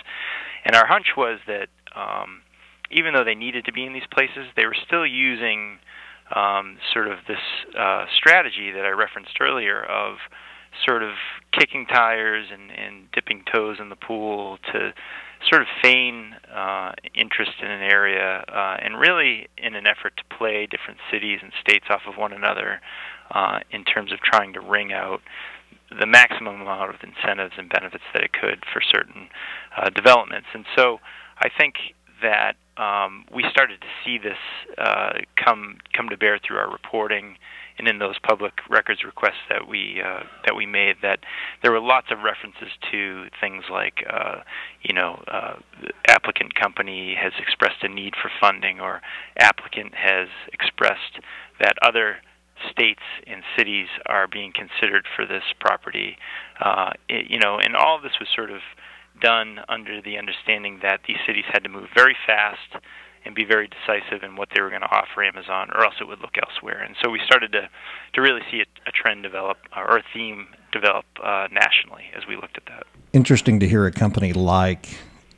And 0.64 0.76
our 0.76 0.86
hunch 0.86 1.16
was 1.16 1.38
that 1.46 1.68
um, 1.94 2.42
even 2.90 3.14
though 3.14 3.24
they 3.24 3.34
needed 3.34 3.64
to 3.66 3.72
be 3.72 3.84
in 3.84 3.92
these 3.92 4.08
places, 4.12 4.46
they 4.56 4.66
were 4.66 4.76
still 4.86 5.06
using 5.06 5.78
um, 6.34 6.78
sort 6.92 7.08
of 7.08 7.18
this 7.26 7.38
uh, 7.78 8.04
strategy 8.16 8.70
that 8.72 8.84
I 8.84 8.90
referenced 8.90 9.40
earlier 9.40 9.82
of 9.82 10.16
sort 10.86 11.02
of 11.02 11.14
kicking 11.52 11.86
tires 11.86 12.46
and, 12.52 12.70
and 12.70 13.10
dipping 13.12 13.42
toes 13.52 13.78
in 13.80 13.88
the 13.88 13.96
pool 13.96 14.58
to 14.72 14.92
sort 15.48 15.62
of 15.62 15.68
feign 15.82 16.34
uh, 16.54 16.92
interest 17.14 17.52
in 17.60 17.70
an 17.70 17.82
area 17.82 18.44
uh, 18.48 18.76
and 18.80 18.98
really 18.98 19.48
in 19.58 19.74
an 19.74 19.86
effort 19.86 20.12
to 20.16 20.36
play 20.36 20.66
different 20.66 21.00
cities 21.10 21.40
and 21.42 21.52
states 21.60 21.86
off 21.90 22.02
of 22.06 22.16
one 22.16 22.32
another 22.32 22.80
uh, 23.32 23.60
in 23.70 23.84
terms 23.84 24.12
of 24.12 24.20
trying 24.20 24.52
to 24.52 24.60
wring 24.60 24.92
out 24.92 25.20
the 25.98 26.06
maximum 26.06 26.60
amount 26.60 26.94
of 26.94 26.96
incentives 27.02 27.54
and 27.58 27.68
benefits 27.68 28.04
that 28.14 28.22
it 28.22 28.32
could 28.32 28.64
for 28.72 28.80
certain 28.80 29.28
uh, 29.76 29.90
developments. 29.90 30.48
And 30.54 30.64
so 30.76 30.98
I 31.38 31.48
think 31.48 31.74
that 32.22 32.54
um, 32.76 33.24
we 33.34 33.44
started 33.50 33.80
to 33.80 33.86
see 34.04 34.18
this 34.18 34.38
uh, 34.78 35.12
come 35.42 35.78
come 35.96 36.08
to 36.08 36.16
bear 36.16 36.38
through 36.38 36.58
our 36.58 36.70
reporting 36.70 37.36
and 37.78 37.88
in 37.88 37.98
those 37.98 38.18
public 38.18 38.52
records 38.68 39.04
requests 39.04 39.40
that 39.48 39.66
we 39.66 40.02
uh, 40.04 40.22
that 40.44 40.54
we 40.54 40.66
made 40.66 40.96
that 41.02 41.20
there 41.62 41.72
were 41.72 41.80
lots 41.80 42.08
of 42.10 42.18
references 42.20 42.68
to 42.90 43.26
things 43.40 43.64
like 43.70 44.04
uh, 44.08 44.40
you 44.82 44.94
know 44.94 45.22
uh, 45.28 45.54
applicant 46.08 46.54
company 46.54 47.16
has 47.20 47.32
expressed 47.38 47.82
a 47.82 47.88
need 47.88 48.14
for 48.20 48.30
funding 48.40 48.80
or 48.80 49.00
applicant 49.38 49.94
has 49.94 50.28
expressed 50.52 51.20
that 51.58 51.74
other 51.82 52.16
states 52.70 53.02
and 53.26 53.42
cities 53.56 53.88
are 54.06 54.26
being 54.26 54.52
considered 54.52 55.06
for 55.14 55.26
this 55.26 55.44
property 55.60 56.16
uh, 56.60 56.90
it, 57.08 57.30
you 57.30 57.38
know 57.38 57.58
and 57.58 57.76
all 57.76 57.96
of 57.96 58.02
this 58.02 58.18
was 58.18 58.28
sort 58.34 58.50
of 58.50 58.60
done 59.20 59.60
under 59.68 60.00
the 60.00 60.16
understanding 60.18 60.80
that 60.82 61.00
these 61.06 61.18
cities 61.26 61.44
had 61.52 61.62
to 61.62 61.68
move 61.68 61.88
very 61.94 62.16
fast 62.26 62.82
and 63.24 63.34
be 63.34 63.44
very 63.44 63.68
decisive 63.68 64.22
in 64.22 64.36
what 64.36 64.48
they 64.54 64.62
were 64.62 64.70
going 64.70 64.80
to 64.80 64.90
offer 64.90 65.22
Amazon, 65.22 65.68
or 65.74 65.84
else 65.84 65.94
it 66.00 66.04
would 66.04 66.20
look 66.20 66.36
elsewhere. 66.42 66.82
And 66.82 66.96
so 67.02 67.10
we 67.10 67.20
started 67.24 67.52
to 67.52 67.68
to 68.14 68.20
really 68.20 68.40
see 68.50 68.60
a, 68.60 68.88
a 68.88 68.92
trend 68.92 69.22
develop 69.22 69.58
or 69.76 69.98
a 69.98 70.02
theme 70.14 70.48
develop 70.72 71.04
uh, 71.22 71.48
nationally 71.52 72.04
as 72.16 72.26
we 72.26 72.36
looked 72.36 72.56
at 72.56 72.64
that. 72.66 72.86
Interesting 73.12 73.60
to 73.60 73.68
hear 73.68 73.86
a 73.86 73.92
company 73.92 74.32
like 74.32 74.88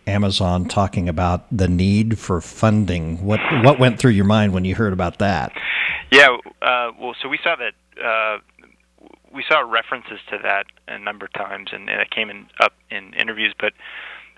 Amazon 0.07 0.67
talking 0.67 1.09
about 1.09 1.45
the 1.57 1.69
need 1.69 2.19
for 2.19 2.41
funding. 2.41 3.25
What 3.25 3.41
what 3.63 3.79
went 3.79 3.99
through 3.99 4.13
your 4.13 4.25
mind 4.25 4.53
when 4.53 4.65
you 4.65 4.75
heard 4.75 4.93
about 4.93 5.19
that? 5.19 5.53
Yeah, 6.11 6.37
uh, 6.61 6.93
well, 7.01 7.15
so 7.23 7.29
we 7.29 7.39
saw 7.43 7.57
that 7.57 7.75
uh, 8.03 8.39
we 9.33 9.45
saw 9.49 9.61
references 9.61 10.19
to 10.31 10.39
that 10.43 10.67
a 10.89 10.99
number 10.99 11.27
of 11.27 11.33
times, 11.33 11.71
and, 11.73 11.89
and 11.89 12.01
it 12.01 12.11
came 12.11 12.31
in, 12.31 12.47
up 12.61 12.75
in 12.91 13.15
interviews. 13.15 13.55
But 13.59 13.73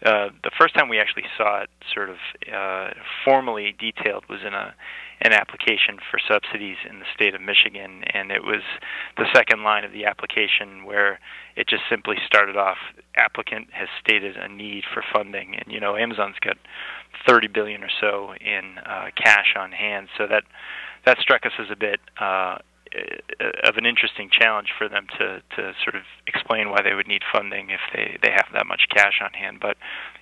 uh, 0.05 0.29
the 0.43 0.51
first 0.59 0.75
time 0.75 0.89
we 0.89 0.99
actually 0.99 1.25
saw 1.37 1.63
it 1.63 1.71
sort 1.93 2.11
of 2.11 2.17
uh, 2.53 2.91
formally 3.25 3.75
detailed 3.79 4.25
was 4.29 4.41
in 4.47 4.55
a 4.55 4.75
an 5.21 5.33
application 5.33 5.99
for 6.11 6.19
subsidies 6.19 6.77
in 6.89 6.99
the 6.99 7.07
state 7.15 7.35
of 7.35 7.41
Michigan, 7.41 8.03
and 8.13 8.31
it 8.31 8.43
was 8.43 8.63
the 9.17 9.25
second 9.33 9.63
line 9.63 9.85
of 9.85 9.93
the 9.93 10.05
application 10.05 10.85
where 10.85 11.19
it 11.57 11.67
just 11.69 11.83
simply 11.89 12.17
started 12.27 12.57
off: 12.57 12.77
applicant 13.17 13.69
has 13.73 13.89
stated 13.99 14.37
a 14.37 14.49
need 14.49 14.85
for 14.93 15.03
funding, 15.13 15.55
and 15.55 15.73
you 15.73 15.81
know 15.81 15.97
Amazon's 15.97 16.39
got 16.41 16.59
30 17.27 17.49
billion 17.49 17.83
or 17.83 17.91
so 18.01 18.35
in 18.41 18.79
uh, 18.85 19.07
cash 19.17 19.55
on 19.59 19.73
hand, 19.73 20.09
so 20.19 20.27
that 20.27 20.45
that 21.07 21.19
struck 21.19 21.47
us 21.47 21.53
as 21.59 21.71
a 21.71 21.77
bit 21.77 22.01
uh, 22.21 22.59
of 23.65 23.77
an 23.77 23.87
interesting 23.87 24.31
challenge 24.31 24.69
for 24.77 24.89
them 24.89 25.07
to 25.19 25.43
to 25.57 25.73
sort 25.83 25.97
of 25.97 26.03
explain 26.27 26.71
why 26.71 26.83
they 26.83 26.95
would 26.95 27.09
need 27.09 27.23
funding 27.33 27.71
if 27.71 27.81
they 27.93 28.19
they 28.23 28.31
have 28.31 28.47
that 28.53 28.67
much 28.67 28.87
cash 28.91 29.21
on 29.23 29.33
hand. 29.33 29.59
But 29.61 29.77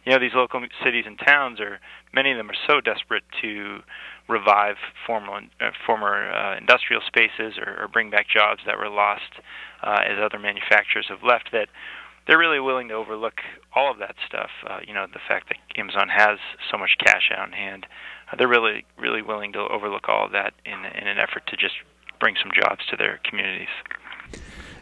you 0.05 0.13
know, 0.13 0.19
these 0.19 0.35
local 0.35 0.61
cities 0.83 1.05
and 1.07 1.19
towns 1.19 1.61
are 1.61 1.81
many 2.13 2.31
of 2.31 2.37
them 2.37 2.51
are 2.51 2.57
so 2.67 2.81
desperate 2.81 3.25
to 3.43 3.81
revive 4.29 4.77
former 5.07 5.43
uh, 5.61 5.71
former 5.87 6.31
uh, 6.33 6.57
industrial 6.57 7.03
spaces 7.07 7.59
or, 7.59 7.83
or 7.83 7.89
bring 7.89 8.11
back 8.11 8.27
jobs 8.29 8.63
that 8.67 8.79
were 8.79 8.89
lost 8.89 9.41
uh, 9.83 10.01
as 10.05 10.19
other 10.23 10.39
manufacturers 10.39 11.07
have 11.09 11.23
left 11.23 11.51
that 11.53 11.69
they're 12.27 12.39
really 12.39 12.61
willing 12.61 12.89
to 12.89 12.95
overlook 12.95 13.41
all 13.75 13.91
of 13.91 13.99
that 13.99 14.15
stuff. 14.27 14.51
Uh, 14.69 14.79
you 14.87 14.95
know, 14.95 15.07
the 15.13 15.19
fact 15.27 15.49
that 15.49 15.59
Amazon 15.77 16.09
has 16.09 16.39
so 16.71 16.79
much 16.79 16.97
cash 17.05 17.33
on 17.37 17.51
hand, 17.51 17.87
uh, 18.31 18.37
they're 18.37 18.49
really, 18.49 18.85
really 18.97 19.23
willing 19.23 19.53
to 19.53 19.59
overlook 19.59 20.09
all 20.09 20.27
of 20.27 20.33
that 20.33 20.55
in, 20.65 20.73
in 20.73 21.09
an 21.09 21.19
effort 21.19 21.43
to 21.49 21.57
just 21.57 21.75
bring 22.23 22.37
some 22.41 22.53
jobs 22.55 22.87
to 22.89 22.97
their 22.97 23.19
communities. 23.25 23.75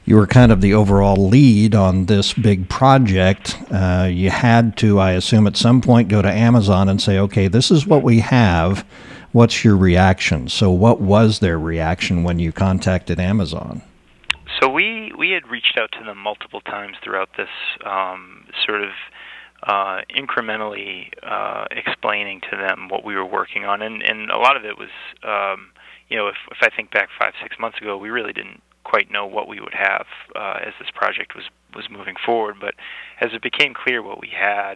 You 0.05 0.17
were 0.17 0.27
kind 0.27 0.53
of 0.53 0.61
the 0.61 0.75
overall 0.75 1.29
lead 1.29 1.75
on 1.75 2.05
this 2.05 2.35
big 2.35 2.69
project. 2.69 3.57
Uh, 3.71 4.09
you 4.11 4.29
had 4.29 4.77
to, 4.79 4.99
I 5.01 5.13
assume, 5.13 5.47
at 5.47 5.57
some 5.57 5.81
point 5.81 6.09
go 6.09 6.21
to 6.21 6.31
Amazon 6.31 6.91
and 6.91 7.01
say, 7.01 7.19
okay, 7.19 7.49
this 7.49 7.71
is 7.71 7.87
what 7.87 8.03
we 8.03 8.21
have. 8.21 8.87
What's 9.33 9.65
your 9.65 9.77
reaction? 9.77 10.49
So, 10.49 10.71
what 10.71 11.01
was 11.01 11.39
their 11.39 11.59
reaction 11.59 12.25
when 12.25 12.39
you 12.39 12.53
contacted 12.53 13.19
Amazon? 13.19 13.81
So 14.61 14.69
we 14.69 15.13
we 15.17 15.31
had 15.31 15.47
reached 15.49 15.79
out 15.81 15.91
to 15.93 16.05
them 16.05 16.19
multiple 16.19 16.61
times 16.61 16.97
throughout 17.03 17.31
this 17.39 17.49
um, 17.87 18.45
sort 18.67 18.83
of 18.83 18.91
uh, 19.63 20.01
incrementally 20.15 21.09
uh, 21.23 21.65
explaining 21.71 22.41
to 22.51 22.57
them 22.57 22.89
what 22.89 23.05
we 23.05 23.15
were 23.15 23.25
working 23.25 23.65
on, 23.65 23.81
and 23.81 24.03
and 24.03 24.31
a 24.31 24.39
lot 24.39 24.57
of 24.57 24.65
it 24.65 24.77
was, 24.77 24.91
um, 25.23 25.71
you 26.11 26.17
know, 26.17 26.29
if 26.29 26.37
if 26.51 26.59
I 26.61 26.69
think 26.75 26.91
back 26.91 27.09
five 27.19 27.33
six 27.43 27.57
months 27.59 27.79
ago, 27.79 27.97
we 27.97 28.11
really 28.11 28.33
didn't 28.33 28.63
quite 28.85 29.11
know 29.11 29.27
what 29.27 29.47
we 29.49 29.61
would 29.61 29.75
have 29.75 30.07
uh, 30.35 30.59
as 30.67 30.75
this 30.79 30.91
project 30.95 31.35
was 31.35 31.45
was 31.75 31.87
moving 31.91 32.17
forward. 32.25 32.57
But 32.61 32.75
as 33.21 33.31
it 33.33 33.43
became 33.43 33.73
clear 33.73 34.03
what 34.03 34.21
we 34.21 34.29
had 34.29 34.75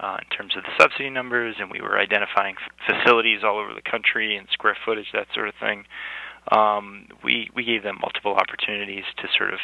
uh, 0.00 0.18
in 0.20 0.36
terms 0.36 0.56
of 0.56 0.64
the 0.64 0.72
subsidy 0.78 1.10
numbers, 1.10 1.56
and 1.58 1.70
we 1.70 1.80
were 1.80 1.98
identifying 1.98 2.56
f- 2.58 2.72
facilities 2.84 3.40
all 3.44 3.58
over 3.58 3.72
the 3.72 3.88
country 3.88 4.36
and 4.36 4.48
square 4.50 4.76
footage, 4.84 5.06
that 5.12 5.28
sort 5.32 5.48
of 5.48 5.54
thing 5.60 5.84
um, 6.52 7.06
we 7.22 7.50
we 7.54 7.64
gave 7.64 7.82
them 7.82 7.98
multiple 8.00 8.34
opportunities 8.34 9.04
to 9.18 9.28
sort 9.36 9.52
of 9.52 9.60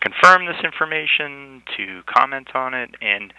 confirm 0.00 0.46
this 0.46 0.62
information, 0.64 1.62
to 1.76 2.02
comment 2.06 2.48
on 2.54 2.74
it, 2.74 2.90
and 3.00 3.32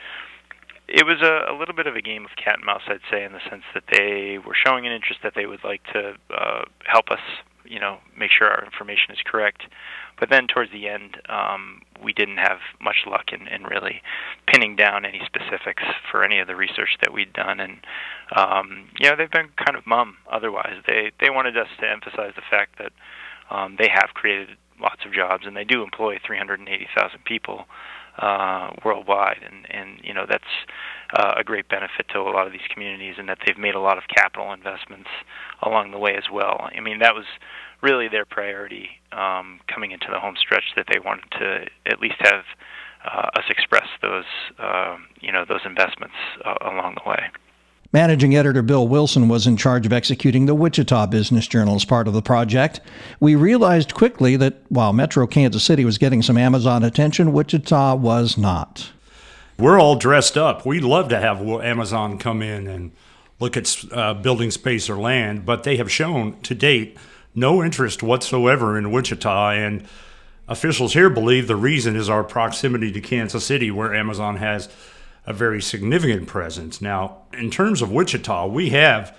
it 0.92 1.06
was 1.06 1.22
a, 1.22 1.52
a 1.52 1.56
little 1.58 1.74
bit 1.74 1.88
of 1.88 1.96
a 1.96 2.02
game 2.02 2.26
of 2.26 2.32
cat 2.36 2.58
and 2.58 2.66
mouse, 2.66 2.82
I'd 2.88 3.00
say, 3.10 3.24
in 3.24 3.32
the 3.32 3.40
sense 3.50 3.64
that 3.74 3.84
they 3.92 4.38
were 4.46 4.56
showing 4.56 4.86
an 4.86 4.92
interest 4.92 5.22
that 5.24 5.34
they 5.36 5.46
would 5.46 5.64
like 5.64 5.84
to 5.94 6.14
uh, 6.30 6.64
help 6.86 7.10
us, 7.10 7.22
you 7.64 7.80
know, 7.80 8.00
make 8.18 8.32
sure 8.32 8.50
our 8.50 8.66
information 8.66 9.12
is 9.12 9.20
correct. 9.26 9.64
But 10.20 10.30
then 10.30 10.48
towards 10.48 10.72
the 10.72 10.90
end, 10.90 11.18
um, 11.30 11.82
we 12.04 12.14
didn't 12.14 12.38
have 12.38 12.60
much 12.82 13.08
luck 13.08 13.32
in, 13.32 13.48
in 13.48 13.64
really 13.64 14.02
pinning 14.48 14.76
down 14.76 15.06
any 15.06 15.22
specifics 15.26 15.84
for 16.12 16.24
any 16.24 16.40
of 16.40 16.48
the 16.48 16.56
research 16.56 16.98
that 17.02 17.14
we'd 17.14 17.34
done, 17.34 17.60
and 17.60 17.78
um, 18.36 18.90
you 19.00 19.10
know 19.10 19.16
they've 19.16 19.32
been 19.32 19.50
kind 19.56 19.78
of 19.78 19.88
mum. 19.88 20.18
Otherwise, 20.30 20.84
they 20.86 21.12
they 21.20 21.30
wanted 21.30 21.58
us 21.58 21.70
to 21.80 21.90
emphasize 21.90 22.34
the 22.36 22.44
fact 22.50 22.78
that 22.78 22.92
um, 23.50 23.78
they 23.80 23.88
have 23.88 24.14
created 24.14 24.58
lots 24.82 25.06
of 25.06 25.14
jobs 25.14 25.46
and 25.46 25.56
they 25.56 25.64
do 25.64 25.84
employ 25.84 26.18
380,000 26.26 27.24
people 27.24 27.66
uh, 28.18 28.72
worldwide, 28.84 29.40
and 29.46 29.66
and 29.70 30.00
you 30.04 30.14
know 30.14 30.26
that's 30.30 30.44
uh, 31.18 31.34
a 31.38 31.44
great 31.44 31.68
benefit 31.70 32.08
to 32.14 32.20
a 32.20 32.32
lot 32.32 32.48
of 32.48 32.54
these 32.54 32.68
communities, 32.74 33.16
and 33.18 33.30
that 33.30 33.40
they've 33.46 33.58
made 33.58 33.76
a 33.76 33.80
lot 33.80 33.98
of 33.98 34.04
capital 34.14 34.54
investments 34.54 35.10
along 35.64 35.92
the 35.92 35.98
way 35.98 36.16
as 36.16 36.26
well. 36.32 36.70
I 36.76 36.80
mean 36.80 37.00
that 37.00 37.16
was 37.16 37.26
really 37.82 38.08
their 38.08 38.26
priority 38.26 38.90
um, 39.12 39.60
coming 39.68 39.92
into 39.92 40.08
the 40.12 40.20
home 40.20 40.36
stretch 40.40 40.76
that 40.76 40.86
they 40.92 41.00
wanted 41.00 41.30
to 41.40 41.66
at 41.92 42.00
least 42.00 42.18
have 42.20 42.44
uh, 43.06 43.28
us 43.36 43.46
express 43.50 43.88
those 44.02 44.26
uh, 44.60 44.98
you 45.20 45.32
know 45.32 45.46
those 45.48 45.62
investments 45.66 46.16
uh, 46.46 46.56
along 46.62 46.96
the 47.04 47.10
way. 47.10 47.24
Managing 47.94 48.38
editor 48.38 48.62
Bill 48.62 48.88
Wilson 48.88 49.28
was 49.28 49.46
in 49.46 49.58
charge 49.58 49.86
of 49.86 49.92
executing 49.92 50.46
the 50.46 50.56
Wichita 50.56 51.08
Business 51.08 51.46
Journal 51.46 51.76
as 51.76 51.84
part 51.84 52.08
of 52.08 52.14
the 52.14 52.22
project. 52.22 52.80
We 53.20 53.36
realized 53.36 53.94
quickly 53.94 54.38
that 54.38 54.62
while 54.70 54.94
Metro 54.94 55.28
Kansas 55.28 55.64
City 55.64 55.84
was 55.84 55.98
getting 55.98 56.22
some 56.22 56.38
Amazon 56.38 56.84
attention, 56.84 57.34
Wichita 57.34 57.96
was 57.96 58.38
not. 58.38 58.92
We're 59.60 59.78
all 59.78 59.98
dressed 59.98 60.38
up. 60.38 60.66
We'd 60.66 60.86
love 60.86 61.10
to 61.10 61.20
have 61.20 61.42
Amazon 61.42 62.18
come 62.18 62.42
in 62.42 62.66
and 62.66 62.94
look 63.42 63.58
at 63.58 63.84
uh, 63.92 64.14
building 64.14 64.52
space 64.52 64.90
or 64.90 64.96
land, 64.96 65.46
but 65.46 65.64
they 65.64 65.76
have 65.76 65.92
shown 65.92 66.40
to 66.44 66.56
date 66.56 66.98
no 67.36 67.62
interest 67.62 68.02
whatsoever 68.02 68.78
in 68.78 68.92
Wichita. 68.92 69.52
And 69.52 69.86
officials 70.48 70.94
here 70.94 71.10
believe 71.10 71.48
the 71.48 71.58
reason 71.58 71.98
is 71.98 72.10
our 72.10 72.24
proximity 72.24 72.90
to 72.94 73.02
Kansas 73.02 73.46
City, 73.46 73.70
where 73.70 73.94
Amazon 73.94 74.38
has 74.38 74.70
a 75.26 75.34
very 75.34 75.62
significant 75.62 76.28
presence. 76.28 76.82
Now, 76.82 77.18
in 77.34 77.52
terms 77.52 77.82
of 77.82 77.92
Wichita, 77.92 78.48
we 78.48 78.70
have 78.70 79.16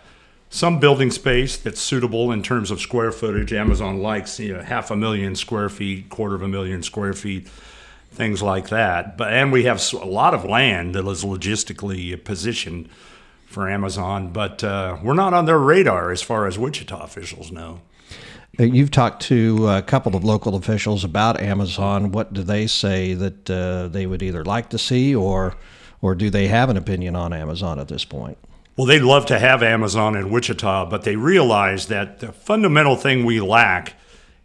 some 0.51 0.79
building 0.79 1.11
space 1.11 1.57
that's 1.57 1.81
suitable 1.81 2.31
in 2.31 2.43
terms 2.43 2.71
of 2.71 2.81
square 2.81 3.13
footage. 3.13 3.53
Amazon 3.53 4.03
likes 4.03 4.39
you 4.39 4.55
know, 4.55 4.63
half 4.63 4.91
a 4.91 4.97
million 4.97 5.35
square 5.35 5.69
feet, 5.69 6.11
quarter 6.11 6.35
of 6.35 6.43
a 6.43 6.49
million 6.49 6.83
square 6.83 7.15
feet, 7.15 7.49
things 8.11 8.43
like 8.43 8.69
that. 8.69 9.17
But 9.17 9.33
and 9.33 9.51
we 9.51 9.65
have 9.65 9.83
a 9.95 10.05
lot 10.05 10.35
of 10.35 10.45
land 10.45 10.95
that 10.95 11.07
is 11.07 11.25
logistically 11.25 12.23
positioned 12.23 12.89
for 13.47 13.69
Amazon, 13.69 14.33
but 14.33 14.65
uh, 14.65 14.99
we're 15.03 15.15
not 15.15 15.33
on 15.33 15.45
their 15.45 15.59
radar 15.59 16.11
as 16.11 16.23
far 16.23 16.47
as 16.47 16.59
Wichita 16.59 17.03
officials 17.03 17.53
know. 17.53 17.81
Uh, 18.61 18.65
you've 18.65 18.91
talked 18.91 19.23
to 19.23 19.69
a 19.69 19.83
couple 19.83 20.15
of 20.15 20.25
local 20.25 20.55
officials 20.55 21.05
about 21.05 21.41
Amazon. 21.41 22.13
What 22.13 22.35
do 22.35 22.43
they 22.43 22.67
say 22.67 23.15
that 23.15 23.51
uh, 23.51 23.89
they 23.89 24.07
would 24.07 24.23
either 24.23 24.45
like 24.45 24.69
to 24.71 24.79
see, 24.79 25.15
or 25.15 25.55
or 26.03 26.15
do 26.15 26.29
they 26.29 26.49
have 26.49 26.69
an 26.69 26.77
opinion 26.77 27.17
on 27.17 27.33
Amazon 27.33 27.79
at 27.79 27.89
this 27.89 28.05
point? 28.05 28.37
Well, 28.77 28.87
they'd 28.87 29.01
love 29.01 29.27
to 29.27 29.39
have 29.39 29.63
Amazon 29.63 30.17
in 30.17 30.31
Wichita, 30.31 30.87
but 30.87 31.05
they 31.05 31.17
realize 31.17 31.87
that 31.87 32.21
the 32.21 32.33
fundamental 32.33 32.97
thing 32.97 33.25
we 33.25 33.41
lack 33.41 33.95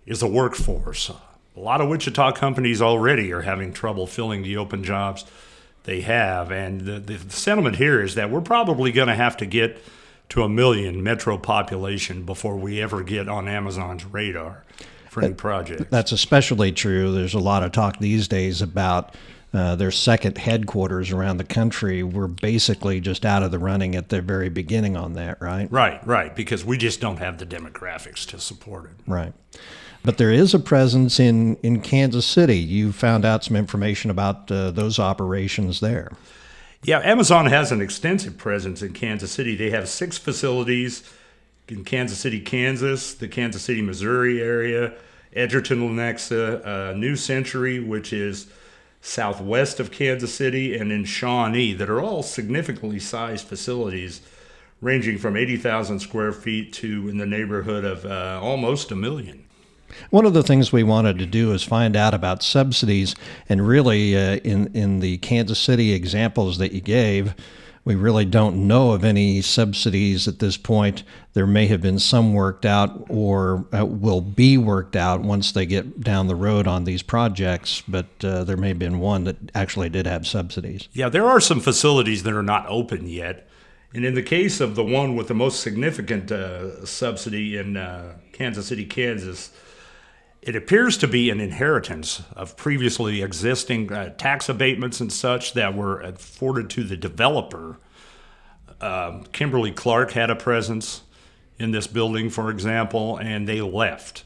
is 0.05 0.21
a 0.21 0.27
workforce. 0.27 1.09
A 1.09 1.59
lot 1.59 1.81
of 1.81 1.89
Wichita 1.89 2.33
companies 2.33 2.81
already 2.81 3.31
are 3.31 3.41
having 3.41 3.73
trouble 3.73 4.05
filling 4.05 4.43
the 4.43 4.57
open 4.57 4.83
jobs 4.83 5.25
they 5.85 6.01
have, 6.01 6.51
and 6.51 6.81
the, 6.81 6.99
the 6.99 7.17
sentiment 7.29 7.77
here 7.77 8.01
is 8.01 8.15
that 8.15 8.29
we're 8.29 8.41
probably 8.41 8.91
going 8.91 9.07
to 9.07 9.15
have 9.15 9.37
to 9.37 9.45
get 9.45 9.81
to 10.29 10.43
a 10.43 10.49
million 10.49 11.01
metro 11.01 11.37
population 11.37 12.23
before 12.23 12.57
we 12.57 12.81
ever 12.81 13.01
get 13.01 13.29
on 13.29 13.47
Amazon's 13.47 14.05
radar 14.05 14.63
for 15.09 15.23
uh, 15.23 15.27
any 15.27 15.33
project. 15.33 15.89
That's 15.89 16.11
especially 16.11 16.73
true. 16.73 17.13
There's 17.13 17.33
a 17.33 17.39
lot 17.39 17.63
of 17.63 17.71
talk 17.71 17.99
these 17.99 18.27
days 18.27 18.61
about 18.61 19.15
uh, 19.53 19.75
their 19.75 19.91
second 19.91 20.37
headquarters 20.37 21.11
around 21.11 21.37
the 21.37 21.43
country. 21.43 22.03
We're 22.03 22.27
basically 22.27 22.99
just 22.99 23.25
out 23.25 23.43
of 23.43 23.51
the 23.51 23.59
running 23.59 23.95
at 23.95 24.09
the 24.09 24.21
very 24.21 24.49
beginning 24.49 24.97
on 24.97 25.13
that, 25.13 25.41
right? 25.41 25.71
Right, 25.71 26.05
right, 26.05 26.35
because 26.35 26.65
we 26.65 26.77
just 26.77 26.99
don't 26.99 27.17
have 27.17 27.37
the 27.37 27.45
demographics 27.45 28.25
to 28.27 28.39
support 28.39 28.85
it. 28.85 28.91
Right. 29.07 29.33
But 30.03 30.17
there 30.17 30.31
is 30.31 30.53
a 30.53 30.59
presence 30.59 31.19
in, 31.19 31.55
in 31.57 31.81
Kansas 31.81 32.25
City. 32.25 32.57
You 32.57 32.91
found 32.91 33.25
out 33.25 33.43
some 33.43 33.55
information 33.55 34.09
about 34.11 34.51
uh, 34.51 34.71
those 34.71 34.99
operations 34.99 35.79
there. 35.79 36.11
Yeah, 36.83 36.99
Amazon 36.99 37.47
has 37.47 37.71
an 37.71 37.81
extensive 37.81 38.37
presence 38.37 38.81
in 38.81 38.93
Kansas 38.93 39.31
City. 39.31 39.55
They 39.55 39.71
have 39.71 39.89
six 39.89 40.17
facilities 40.17 41.09
in 41.67 41.83
Kansas 41.83 42.19
City, 42.19 42.39
Kansas, 42.39 43.13
the 43.13 43.27
Kansas 43.27 43.63
City, 43.63 43.81
Missouri 43.81 44.41
area, 44.41 44.93
Edgerton, 45.33 45.79
Lenexa, 45.79 46.65
uh, 46.65 46.93
New 46.93 47.15
Century, 47.15 47.79
which 47.79 48.13
is 48.13 48.47
southwest 49.01 49.79
of 49.79 49.91
Kansas 49.91 50.33
City, 50.33 50.77
and 50.77 50.91
in 50.91 51.05
Shawnee, 51.05 51.73
that 51.73 51.89
are 51.89 52.01
all 52.01 52.23
significantly 52.23 52.99
sized 52.99 53.47
facilities 53.47 54.21
ranging 54.81 55.17
from 55.17 55.35
80,000 55.35 55.99
square 55.99 56.31
feet 56.31 56.71
to 56.73 57.09
in 57.09 57.17
the 57.17 57.25
neighborhood 57.25 57.83
of 57.83 58.05
uh, 58.05 58.39
almost 58.41 58.91
a 58.91 58.95
million. 58.95 59.43
One 60.09 60.25
of 60.25 60.33
the 60.33 60.43
things 60.43 60.71
we 60.71 60.83
wanted 60.83 61.17
to 61.19 61.25
do 61.25 61.53
is 61.53 61.63
find 61.63 61.95
out 61.95 62.13
about 62.13 62.43
subsidies, 62.43 63.15
and 63.47 63.65
really, 63.65 64.15
uh, 64.15 64.35
in 64.37 64.67
in 64.73 64.99
the 64.99 65.17
Kansas 65.19 65.59
City 65.59 65.93
examples 65.93 66.57
that 66.57 66.73
you 66.73 66.81
gave, 66.81 67.33
we 67.87 67.95
really 67.95 68.25
don't 68.25 68.67
know 68.67 68.91
of 68.91 69.05
any 69.05 69.41
subsidies 69.41 70.27
at 70.27 70.39
this 70.39 70.57
point. 70.57 71.03
There 71.31 71.47
may 71.47 71.67
have 71.67 71.81
been 71.81 71.99
some 71.99 72.33
worked 72.33 72.65
out, 72.65 73.05
or 73.07 73.65
uh, 73.73 73.85
will 73.85 74.19
be 74.19 74.57
worked 74.57 74.97
out 74.97 75.21
once 75.21 75.53
they 75.53 75.65
get 75.65 76.01
down 76.01 76.27
the 76.27 76.35
road 76.35 76.67
on 76.67 76.83
these 76.83 77.01
projects. 77.01 77.81
But 77.87 78.07
uh, 78.25 78.43
there 78.43 78.57
may 78.57 78.67
have 78.67 78.79
been 78.79 78.99
one 78.99 79.23
that 79.23 79.37
actually 79.55 79.87
did 79.87 80.05
have 80.05 80.27
subsidies. 80.27 80.89
Yeah, 80.91 81.07
there 81.07 81.25
are 81.27 81.39
some 81.39 81.61
facilities 81.61 82.23
that 82.23 82.33
are 82.33 82.43
not 82.43 82.65
open 82.67 83.07
yet. 83.07 83.47
And 83.93 84.03
in 84.03 84.15
the 84.15 84.21
case 84.21 84.59
of 84.59 84.75
the 84.75 84.83
one 84.83 85.15
with 85.15 85.29
the 85.29 85.33
most 85.33 85.61
significant 85.61 86.29
uh, 86.29 86.85
subsidy 86.85 87.57
in 87.57 87.77
uh, 87.77 88.15
Kansas 88.33 88.67
City, 88.67 88.83
Kansas, 88.83 89.51
it 90.41 90.55
appears 90.55 90.97
to 90.97 91.07
be 91.07 91.29
an 91.29 91.39
inheritance 91.39 92.21
of 92.35 92.55
previously 92.55 93.21
existing 93.21 93.91
uh, 93.91 94.09
tax 94.15 94.47
abatements 94.49 94.99
and 94.99 95.11
such 95.11 95.53
that 95.53 95.75
were 95.75 95.99
afforded 96.01 96.69
to 96.71 96.83
the 96.83 96.97
developer. 96.97 97.77
Um, 98.79 99.23
Kimberly 99.31 99.71
Clark 99.71 100.11
had 100.11 100.29
a 100.29 100.35
presence 100.35 101.01
in 101.59 101.71
this 101.71 101.87
building, 101.87 102.29
for 102.29 102.51
example, 102.51 103.17
and 103.17 103.47
they 103.47 103.61
left. 103.61 104.23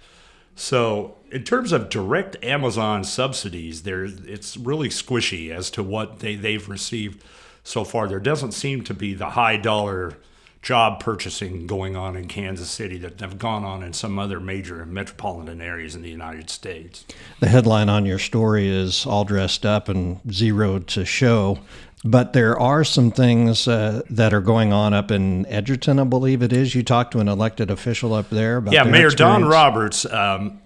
So, 0.56 1.16
in 1.32 1.44
terms 1.44 1.72
of 1.72 1.90
direct 1.90 2.44
Amazon 2.44 3.06
subsidies, 3.06 3.84
there 3.84 4.04
it's 4.04 4.58
really 4.58 4.90
squishy 4.90 5.50
as 5.50 5.72
to 5.72 5.82
what 5.82 6.20
they, 6.20 6.36
they've 6.36 6.68
received 6.68 7.24
so 7.64 7.86
far. 7.86 8.08
There 8.08 8.20
doesn't 8.20 8.52
seem 8.52 8.84
to 8.84 8.94
be 8.94 9.14
the 9.14 9.32
high 9.32 9.56
dollar 9.56 10.18
job 10.62 11.00
purchasing 11.00 11.66
going 11.66 11.96
on 11.96 12.16
in 12.16 12.28
Kansas 12.28 12.70
City 12.70 12.98
that 13.00 13.20
have 13.20 13.40
gone 13.40 13.64
on 13.64 13.82
in 13.82 13.94
some 13.94 14.20
other 14.20 14.40
major 14.40 14.86
metropolitan 14.86 15.60
areas 15.60 15.96
in 15.96 16.04
the 16.04 16.10
United 16.10 16.50
States. 16.50 17.04
The 17.40 17.48
headline 17.48 17.90
on 17.90 18.06
your 18.06 18.20
story 18.20 18.70
is 18.70 19.06
all 19.06 19.26
dressed 19.26 19.66
up 19.66 19.90
and 19.90 20.20
zero 20.32 20.80
to 20.80 21.06
show. 21.06 21.60
But 22.04 22.34
there 22.34 22.60
are 22.60 22.84
some 22.84 23.12
things 23.12 23.68
uh, 23.68 24.02
that 24.10 24.34
are 24.34 24.42
going 24.42 24.74
on 24.74 24.94
up 24.94 25.12
in 25.12 25.46
Edgerton, 25.46 26.00
I 26.00 26.04
believe 26.04 26.42
it 26.42 26.52
is. 26.52 26.74
You 26.74 26.82
talked 26.82 27.12
to 27.14 27.20
an 27.20 27.28
elected 27.28 27.70
official 27.70 28.14
up 28.14 28.30
there 28.32 28.58
about 28.58 28.74
yeah, 28.74 28.84
Mayor 28.84 29.08
experience. 29.08 29.42
Don 29.42 29.46
Roberts. 29.46 30.06
Um, 30.06 30.60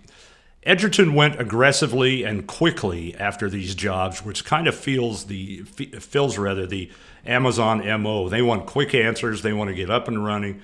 Edgerton 0.65 1.13
went 1.13 1.39
aggressively 1.39 2.24
and 2.24 2.48
quickly 2.48 3.15
after 3.17 3.50
these 3.50 3.75
jobs, 3.75 4.25
which 4.25 4.43
kind 4.43 4.67
of 4.67 4.75
feels 4.75 5.25
the 5.25 5.62
fills 5.62 6.38
rather 6.38 6.65
the 6.65 6.89
Amazon 7.25 7.86
mo. 8.01 8.29
They 8.29 8.41
want 8.41 8.65
quick 8.65 8.95
answers. 8.95 9.41
They 9.41 9.53
want 9.53 9.69
to 9.69 9.75
get 9.75 9.91
up 9.91 10.07
and 10.07 10.25
running 10.25 10.62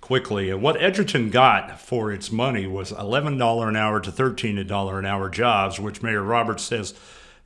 quickly. 0.00 0.50
And 0.50 0.62
what 0.62 0.80
Edgerton 0.80 1.30
got 1.30 1.78
for 1.78 2.10
its 2.10 2.32
money 2.32 2.66
was 2.66 2.90
eleven 2.92 3.36
dollar 3.36 3.68
an 3.68 3.76
hour 3.76 4.00
to 4.00 4.10
thirteen 4.10 4.66
dollar 4.66 4.98
an 4.98 5.04
hour 5.04 5.28
jobs, 5.28 5.78
which 5.78 6.02
Mayor 6.02 6.22
Roberts 6.22 6.62
says 6.62 6.94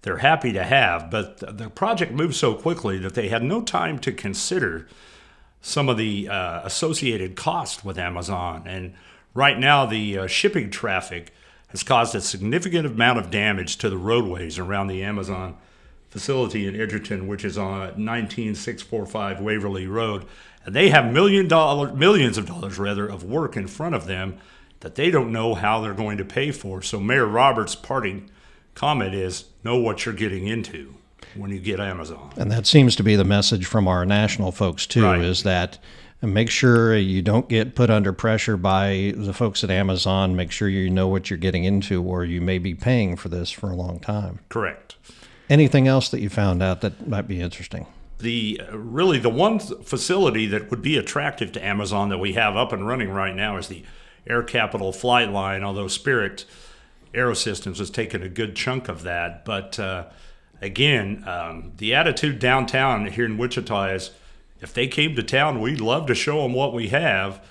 they're 0.02 0.18
happy 0.18 0.52
to 0.52 0.62
have, 0.62 1.10
but 1.10 1.58
the 1.58 1.68
project 1.68 2.12
moved 2.12 2.36
so 2.36 2.54
quickly 2.54 2.98
that 2.98 3.14
they 3.14 3.28
had 3.28 3.42
no 3.42 3.60
time 3.60 3.98
to 3.98 4.12
consider 4.12 4.86
some 5.60 5.88
of 5.88 5.96
the 5.96 6.28
uh, 6.28 6.60
associated 6.62 7.34
cost 7.34 7.84
with 7.84 7.98
Amazon. 7.98 8.62
And 8.64 8.94
right 9.34 9.58
now, 9.58 9.86
the 9.86 10.18
uh, 10.18 10.26
shipping 10.28 10.70
traffic 10.70 11.32
has 11.68 11.82
caused 11.82 12.14
a 12.14 12.20
significant 12.20 12.87
amount 12.87 13.18
of 13.18 13.30
damage 13.30 13.76
to 13.78 13.90
the 13.90 13.98
roadways 13.98 14.58
around 14.58 14.88
the 14.88 15.02
Amazon 15.02 15.56
facility 16.10 16.66
in 16.66 16.80
Edgerton, 16.80 17.26
which 17.26 17.44
is 17.44 17.58
on 17.58 18.02
19645 18.02 19.40
Waverly 19.40 19.87
Road. 19.87 20.25
And 20.64 20.75
they 20.75 20.88
have 20.90 21.12
million 21.12 21.46
dollar, 21.48 21.92
millions 21.92 22.38
of 22.38 22.46
dollars 22.46 22.78
rather 22.78 23.06
of 23.06 23.22
work 23.22 23.56
in 23.56 23.66
front 23.66 23.94
of 23.94 24.06
them 24.06 24.38
that 24.80 24.94
they 24.94 25.10
don't 25.10 25.32
know 25.32 25.54
how 25.54 25.80
they're 25.80 25.94
going 25.94 26.18
to 26.18 26.25
pay 26.25 26.50
for. 26.50 26.82
So 26.82 27.00
Mayor 27.00 27.26
Roberts' 27.26 27.75
parting 27.75 28.30
comment 28.75 29.14
is 29.14 29.46
know 29.64 29.76
what 29.76 30.06
you're 30.06 30.14
getting 30.14 30.46
into 30.46 30.94
when 31.34 31.50
you 31.50 31.58
get 31.58 31.80
Amazon. 31.80 32.32
And 32.37 32.50
that 32.50 32.66
seems 32.66 32.96
to 32.96 33.02
be 33.02 33.16
the 33.16 33.25
message 33.25 33.66
from 33.66 33.88
our 33.88 34.06
national 34.06 34.52
folks 34.52 34.87
too 34.87 35.04
right. 35.04 35.20
is 35.20 35.42
that 35.42 35.78
make 36.22 36.50
sure 36.50 36.96
you 36.96 37.22
don't 37.22 37.48
get 37.48 37.75
put 37.75 37.90
under 37.90 38.12
pressure 38.12 38.56
by 38.56 39.12
the 39.16 39.32
folks 39.32 39.62
at 39.62 39.70
Amazon. 39.70 40.34
Make 40.34 40.50
sure 40.50 40.68
you 40.68 40.90
know 40.90 41.08
what 41.08 41.30
you're 41.30 41.38
getting 41.38 41.64
into 41.64 42.02
or 42.02 42.25
you 42.25 42.40
may 42.40 42.58
be 42.58 42.75
paying 42.75 43.16
for 43.16 43.28
this 43.28 43.50
for 43.50 43.70
a 43.70 43.76
long 43.76 44.00
time. 44.00 44.40
Correct. 44.48 44.96
Anything 45.48 45.87
else 45.87 46.08
that 46.10 46.20
you 46.20 46.28
found 46.28 46.62
out 46.62 46.80
that 46.80 47.08
might 47.08 47.28
be 47.28 47.40
interesting? 47.40 47.87
The 48.18 48.60
really 48.72 49.18
the 49.18 49.30
one 49.30 49.60
facility 49.60 50.46
that 50.46 50.70
would 50.70 50.82
be 50.82 50.96
attractive 50.96 51.52
to 51.52 51.64
Amazon 51.64 52.08
that 52.08 52.18
we 52.18 52.32
have 52.32 52.56
up 52.56 52.72
and 52.72 52.87
running 52.87 53.10
right 53.10 53.34
now 53.34 53.56
is 53.56 53.68
the 53.68 53.84
Air 54.26 54.42
Capital 54.42 54.92
flight 54.92 55.30
line, 55.30 55.62
although 55.62 55.88
Spirit 55.88 56.44
Aerosystems 57.14 57.78
has 57.78 57.90
taken 57.90 58.22
a 58.22 58.28
good 58.28 58.56
chunk 58.56 58.88
of 58.88 59.04
that. 59.04 59.44
But 59.44 59.78
uh, 59.78 60.06
again, 60.60 61.22
um, 61.26 61.72
the 61.76 61.94
attitude 61.94 62.40
downtown 62.40 63.06
here 63.06 63.25
in 63.25 63.38
Wichita 63.38 63.94
is 63.94 64.10
if 64.60 64.74
they 64.74 64.86
came 64.86 65.14
to 65.16 65.22
town, 65.22 65.60
we'd 65.60 65.80
love 65.80 66.06
to 66.06 66.14
show 66.14 66.42
them 66.42 66.52
what 66.52 66.72
we 66.72 66.88
have. 66.88 67.44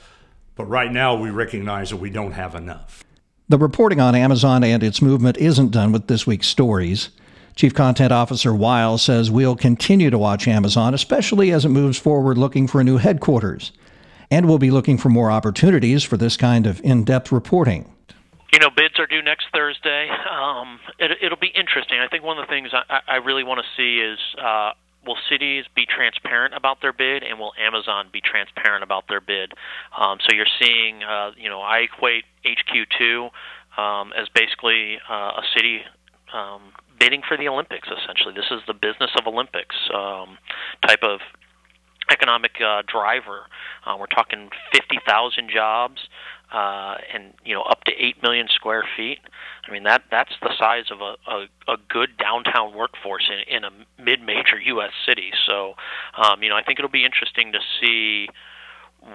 But 0.56 0.66
right 0.66 0.92
now, 0.92 1.16
we 1.16 1.30
recognize 1.30 1.92
that 1.92 1.98
we 1.98 2.10
don't 2.10 2.34
have 2.34 2.56
enough. 2.56 3.04
The 3.50 3.58
reporting 3.58 4.02
on 4.02 4.16
Amazon 4.16 4.64
and 4.64 4.84
its 4.84 5.02
movement 5.02 5.38
isn't 5.38 5.72
done 5.72 5.92
with 5.92 6.08
this 6.08 6.28
week's 6.28 6.48
stories. 6.48 7.10
Chief 7.56 7.74
Content 7.74 8.12
Officer 8.12 8.54
Wile 8.54 8.98
says 8.98 9.32
we'll 9.32 9.56
continue 9.56 10.10
to 10.10 10.18
watch 10.18 10.48
Amazon, 10.48 10.94
especially 10.94 11.52
as 11.52 11.64
it 11.66 11.70
moves 11.70 11.98
forward 11.98 12.38
looking 12.38 12.68
for 12.68 12.82
a 12.82 12.84
new 12.84 12.98
headquarters. 12.98 13.72
And 14.30 14.46
we'll 14.46 14.58
be 14.58 14.72
looking 14.72 14.98
for 14.98 15.10
more 15.10 15.32
opportunities 15.32 16.04
for 16.04 16.18
this 16.18 16.36
kind 16.36 16.68
of 16.68 16.82
in 16.82 17.04
depth 17.04 17.32
reporting 17.32 17.94
you 18.58 18.60
know, 18.60 18.70
bids 18.76 18.98
are 18.98 19.06
due 19.06 19.22
next 19.22 19.46
Thursday. 19.54 20.10
Um, 20.28 20.80
it, 21.00 21.12
it'll 21.22 21.38
be 21.38 21.52
interesting. 21.54 22.00
I 22.00 22.08
think 22.08 22.24
one 22.24 22.38
of 22.38 22.48
the 22.48 22.52
things 22.52 22.70
I, 22.74 23.02
I 23.08 23.16
really 23.18 23.44
want 23.44 23.60
to 23.60 23.66
see 23.76 24.00
is 24.00 24.20
uh, 24.42 24.72
will 25.08 25.18
cities 25.30 25.66
be 25.76 25.86
transparent 25.86 26.54
about 26.54 26.82
their 26.82 26.94
bid, 26.94 27.24
and 27.24 27.40
will 27.40 27.54
Amazon 27.58 28.10
be 28.12 28.22
transparent 28.22 28.84
about 28.84 29.08
their 29.08 29.22
bid? 29.22 29.54
Um, 29.98 30.20
so 30.22 30.36
you're 30.36 30.46
seeing, 30.62 31.04
uh, 31.04 31.32
you 31.38 31.50
know, 31.50 31.62
I 31.62 31.80
equate 31.80 32.26
HQ2 32.46 33.30
um, 33.78 34.14
as 34.14 34.28
basically 34.36 34.98
uh, 35.10 35.40
a 35.40 35.44
city 35.56 35.82
um, 36.34 36.74
bidding 37.00 37.22
for 37.28 37.38
the 37.38 37.48
Olympics. 37.48 37.88
Essentially, 37.88 38.34
this 38.34 38.52
is 38.52 38.62
the 38.68 38.74
business 38.74 39.12
of 39.18 39.28
Olympics 39.28 39.76
um, 39.94 40.38
type 40.86 41.04
of 41.04 41.22
economic 42.12 42.52
uh, 42.62 42.82
driver. 42.88 43.48
Uh, 43.86 43.96
we're 44.00 44.08
talking 44.08 44.50
50,000 44.74 45.50
jobs 45.50 46.00
uh, 46.52 46.96
and 47.14 47.34
you 47.44 47.54
know 47.54 47.62
up 47.64 47.84
to 47.86 47.92
eight 47.98 48.22
million 48.22 48.48
square 48.54 48.84
feet. 48.96 49.20
I 49.68 49.72
mean 49.72 49.84
that 49.84 50.04
that's 50.10 50.34
the 50.42 50.52
size 50.58 50.86
of 50.92 51.02
a, 51.02 51.16
a, 51.30 51.74
a 51.74 51.78
good 51.90 52.18
downtown 52.18 52.76
workforce 52.76 53.30
in, 53.30 53.56
in 53.56 53.64
a 53.64 53.70
mid-major 54.02 54.60
U.S. 54.66 54.92
city. 55.06 55.32
So 55.46 55.74
um, 56.18 56.44
you 56.44 56.50
know 56.50 56.56
I 56.56 56.64
think 56.64 56.80
it'll 56.80 56.92
be 56.92 57.06
interesting 57.06 57.52
to 57.52 57.60
see 57.82 58.28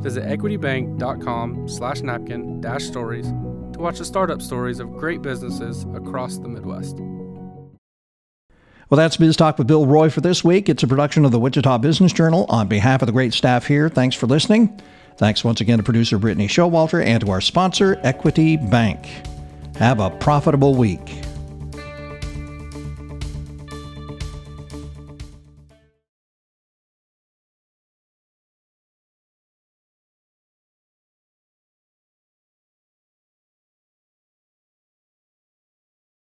Visit 0.00 0.22
equitybank.com 0.26 1.66
slash 1.66 2.02
napkin 2.02 2.60
dash 2.60 2.84
stories 2.84 3.32
to 3.74 3.80
watch 3.80 3.98
the 3.98 4.04
startup 4.04 4.40
stories 4.40 4.80
of 4.80 4.92
great 4.92 5.22
businesses 5.22 5.84
across 5.94 6.38
the 6.38 6.48
Midwest. 6.48 6.98
Well, 8.90 8.96
that's 8.96 9.16
Biz 9.16 9.36
Talk 9.36 9.58
with 9.58 9.66
Bill 9.66 9.86
Roy 9.86 10.10
for 10.10 10.20
this 10.20 10.44
week. 10.44 10.68
It's 10.68 10.82
a 10.82 10.86
production 10.86 11.24
of 11.24 11.32
the 11.32 11.40
Wichita 11.40 11.78
Business 11.78 12.12
Journal. 12.12 12.46
On 12.48 12.68
behalf 12.68 13.02
of 13.02 13.06
the 13.06 13.12
great 13.12 13.34
staff 13.34 13.66
here, 13.66 13.88
thanks 13.88 14.14
for 14.14 14.26
listening. 14.26 14.80
Thanks 15.16 15.42
once 15.42 15.60
again 15.60 15.78
to 15.78 15.84
producer 15.84 16.18
Brittany 16.18 16.48
Showalter 16.48 17.04
and 17.04 17.20
to 17.24 17.30
our 17.30 17.40
sponsor, 17.40 17.98
Equity 18.02 18.56
Bank. 18.56 19.06
Have 19.76 20.00
a 20.00 20.10
profitable 20.10 20.74
week. 20.74 21.23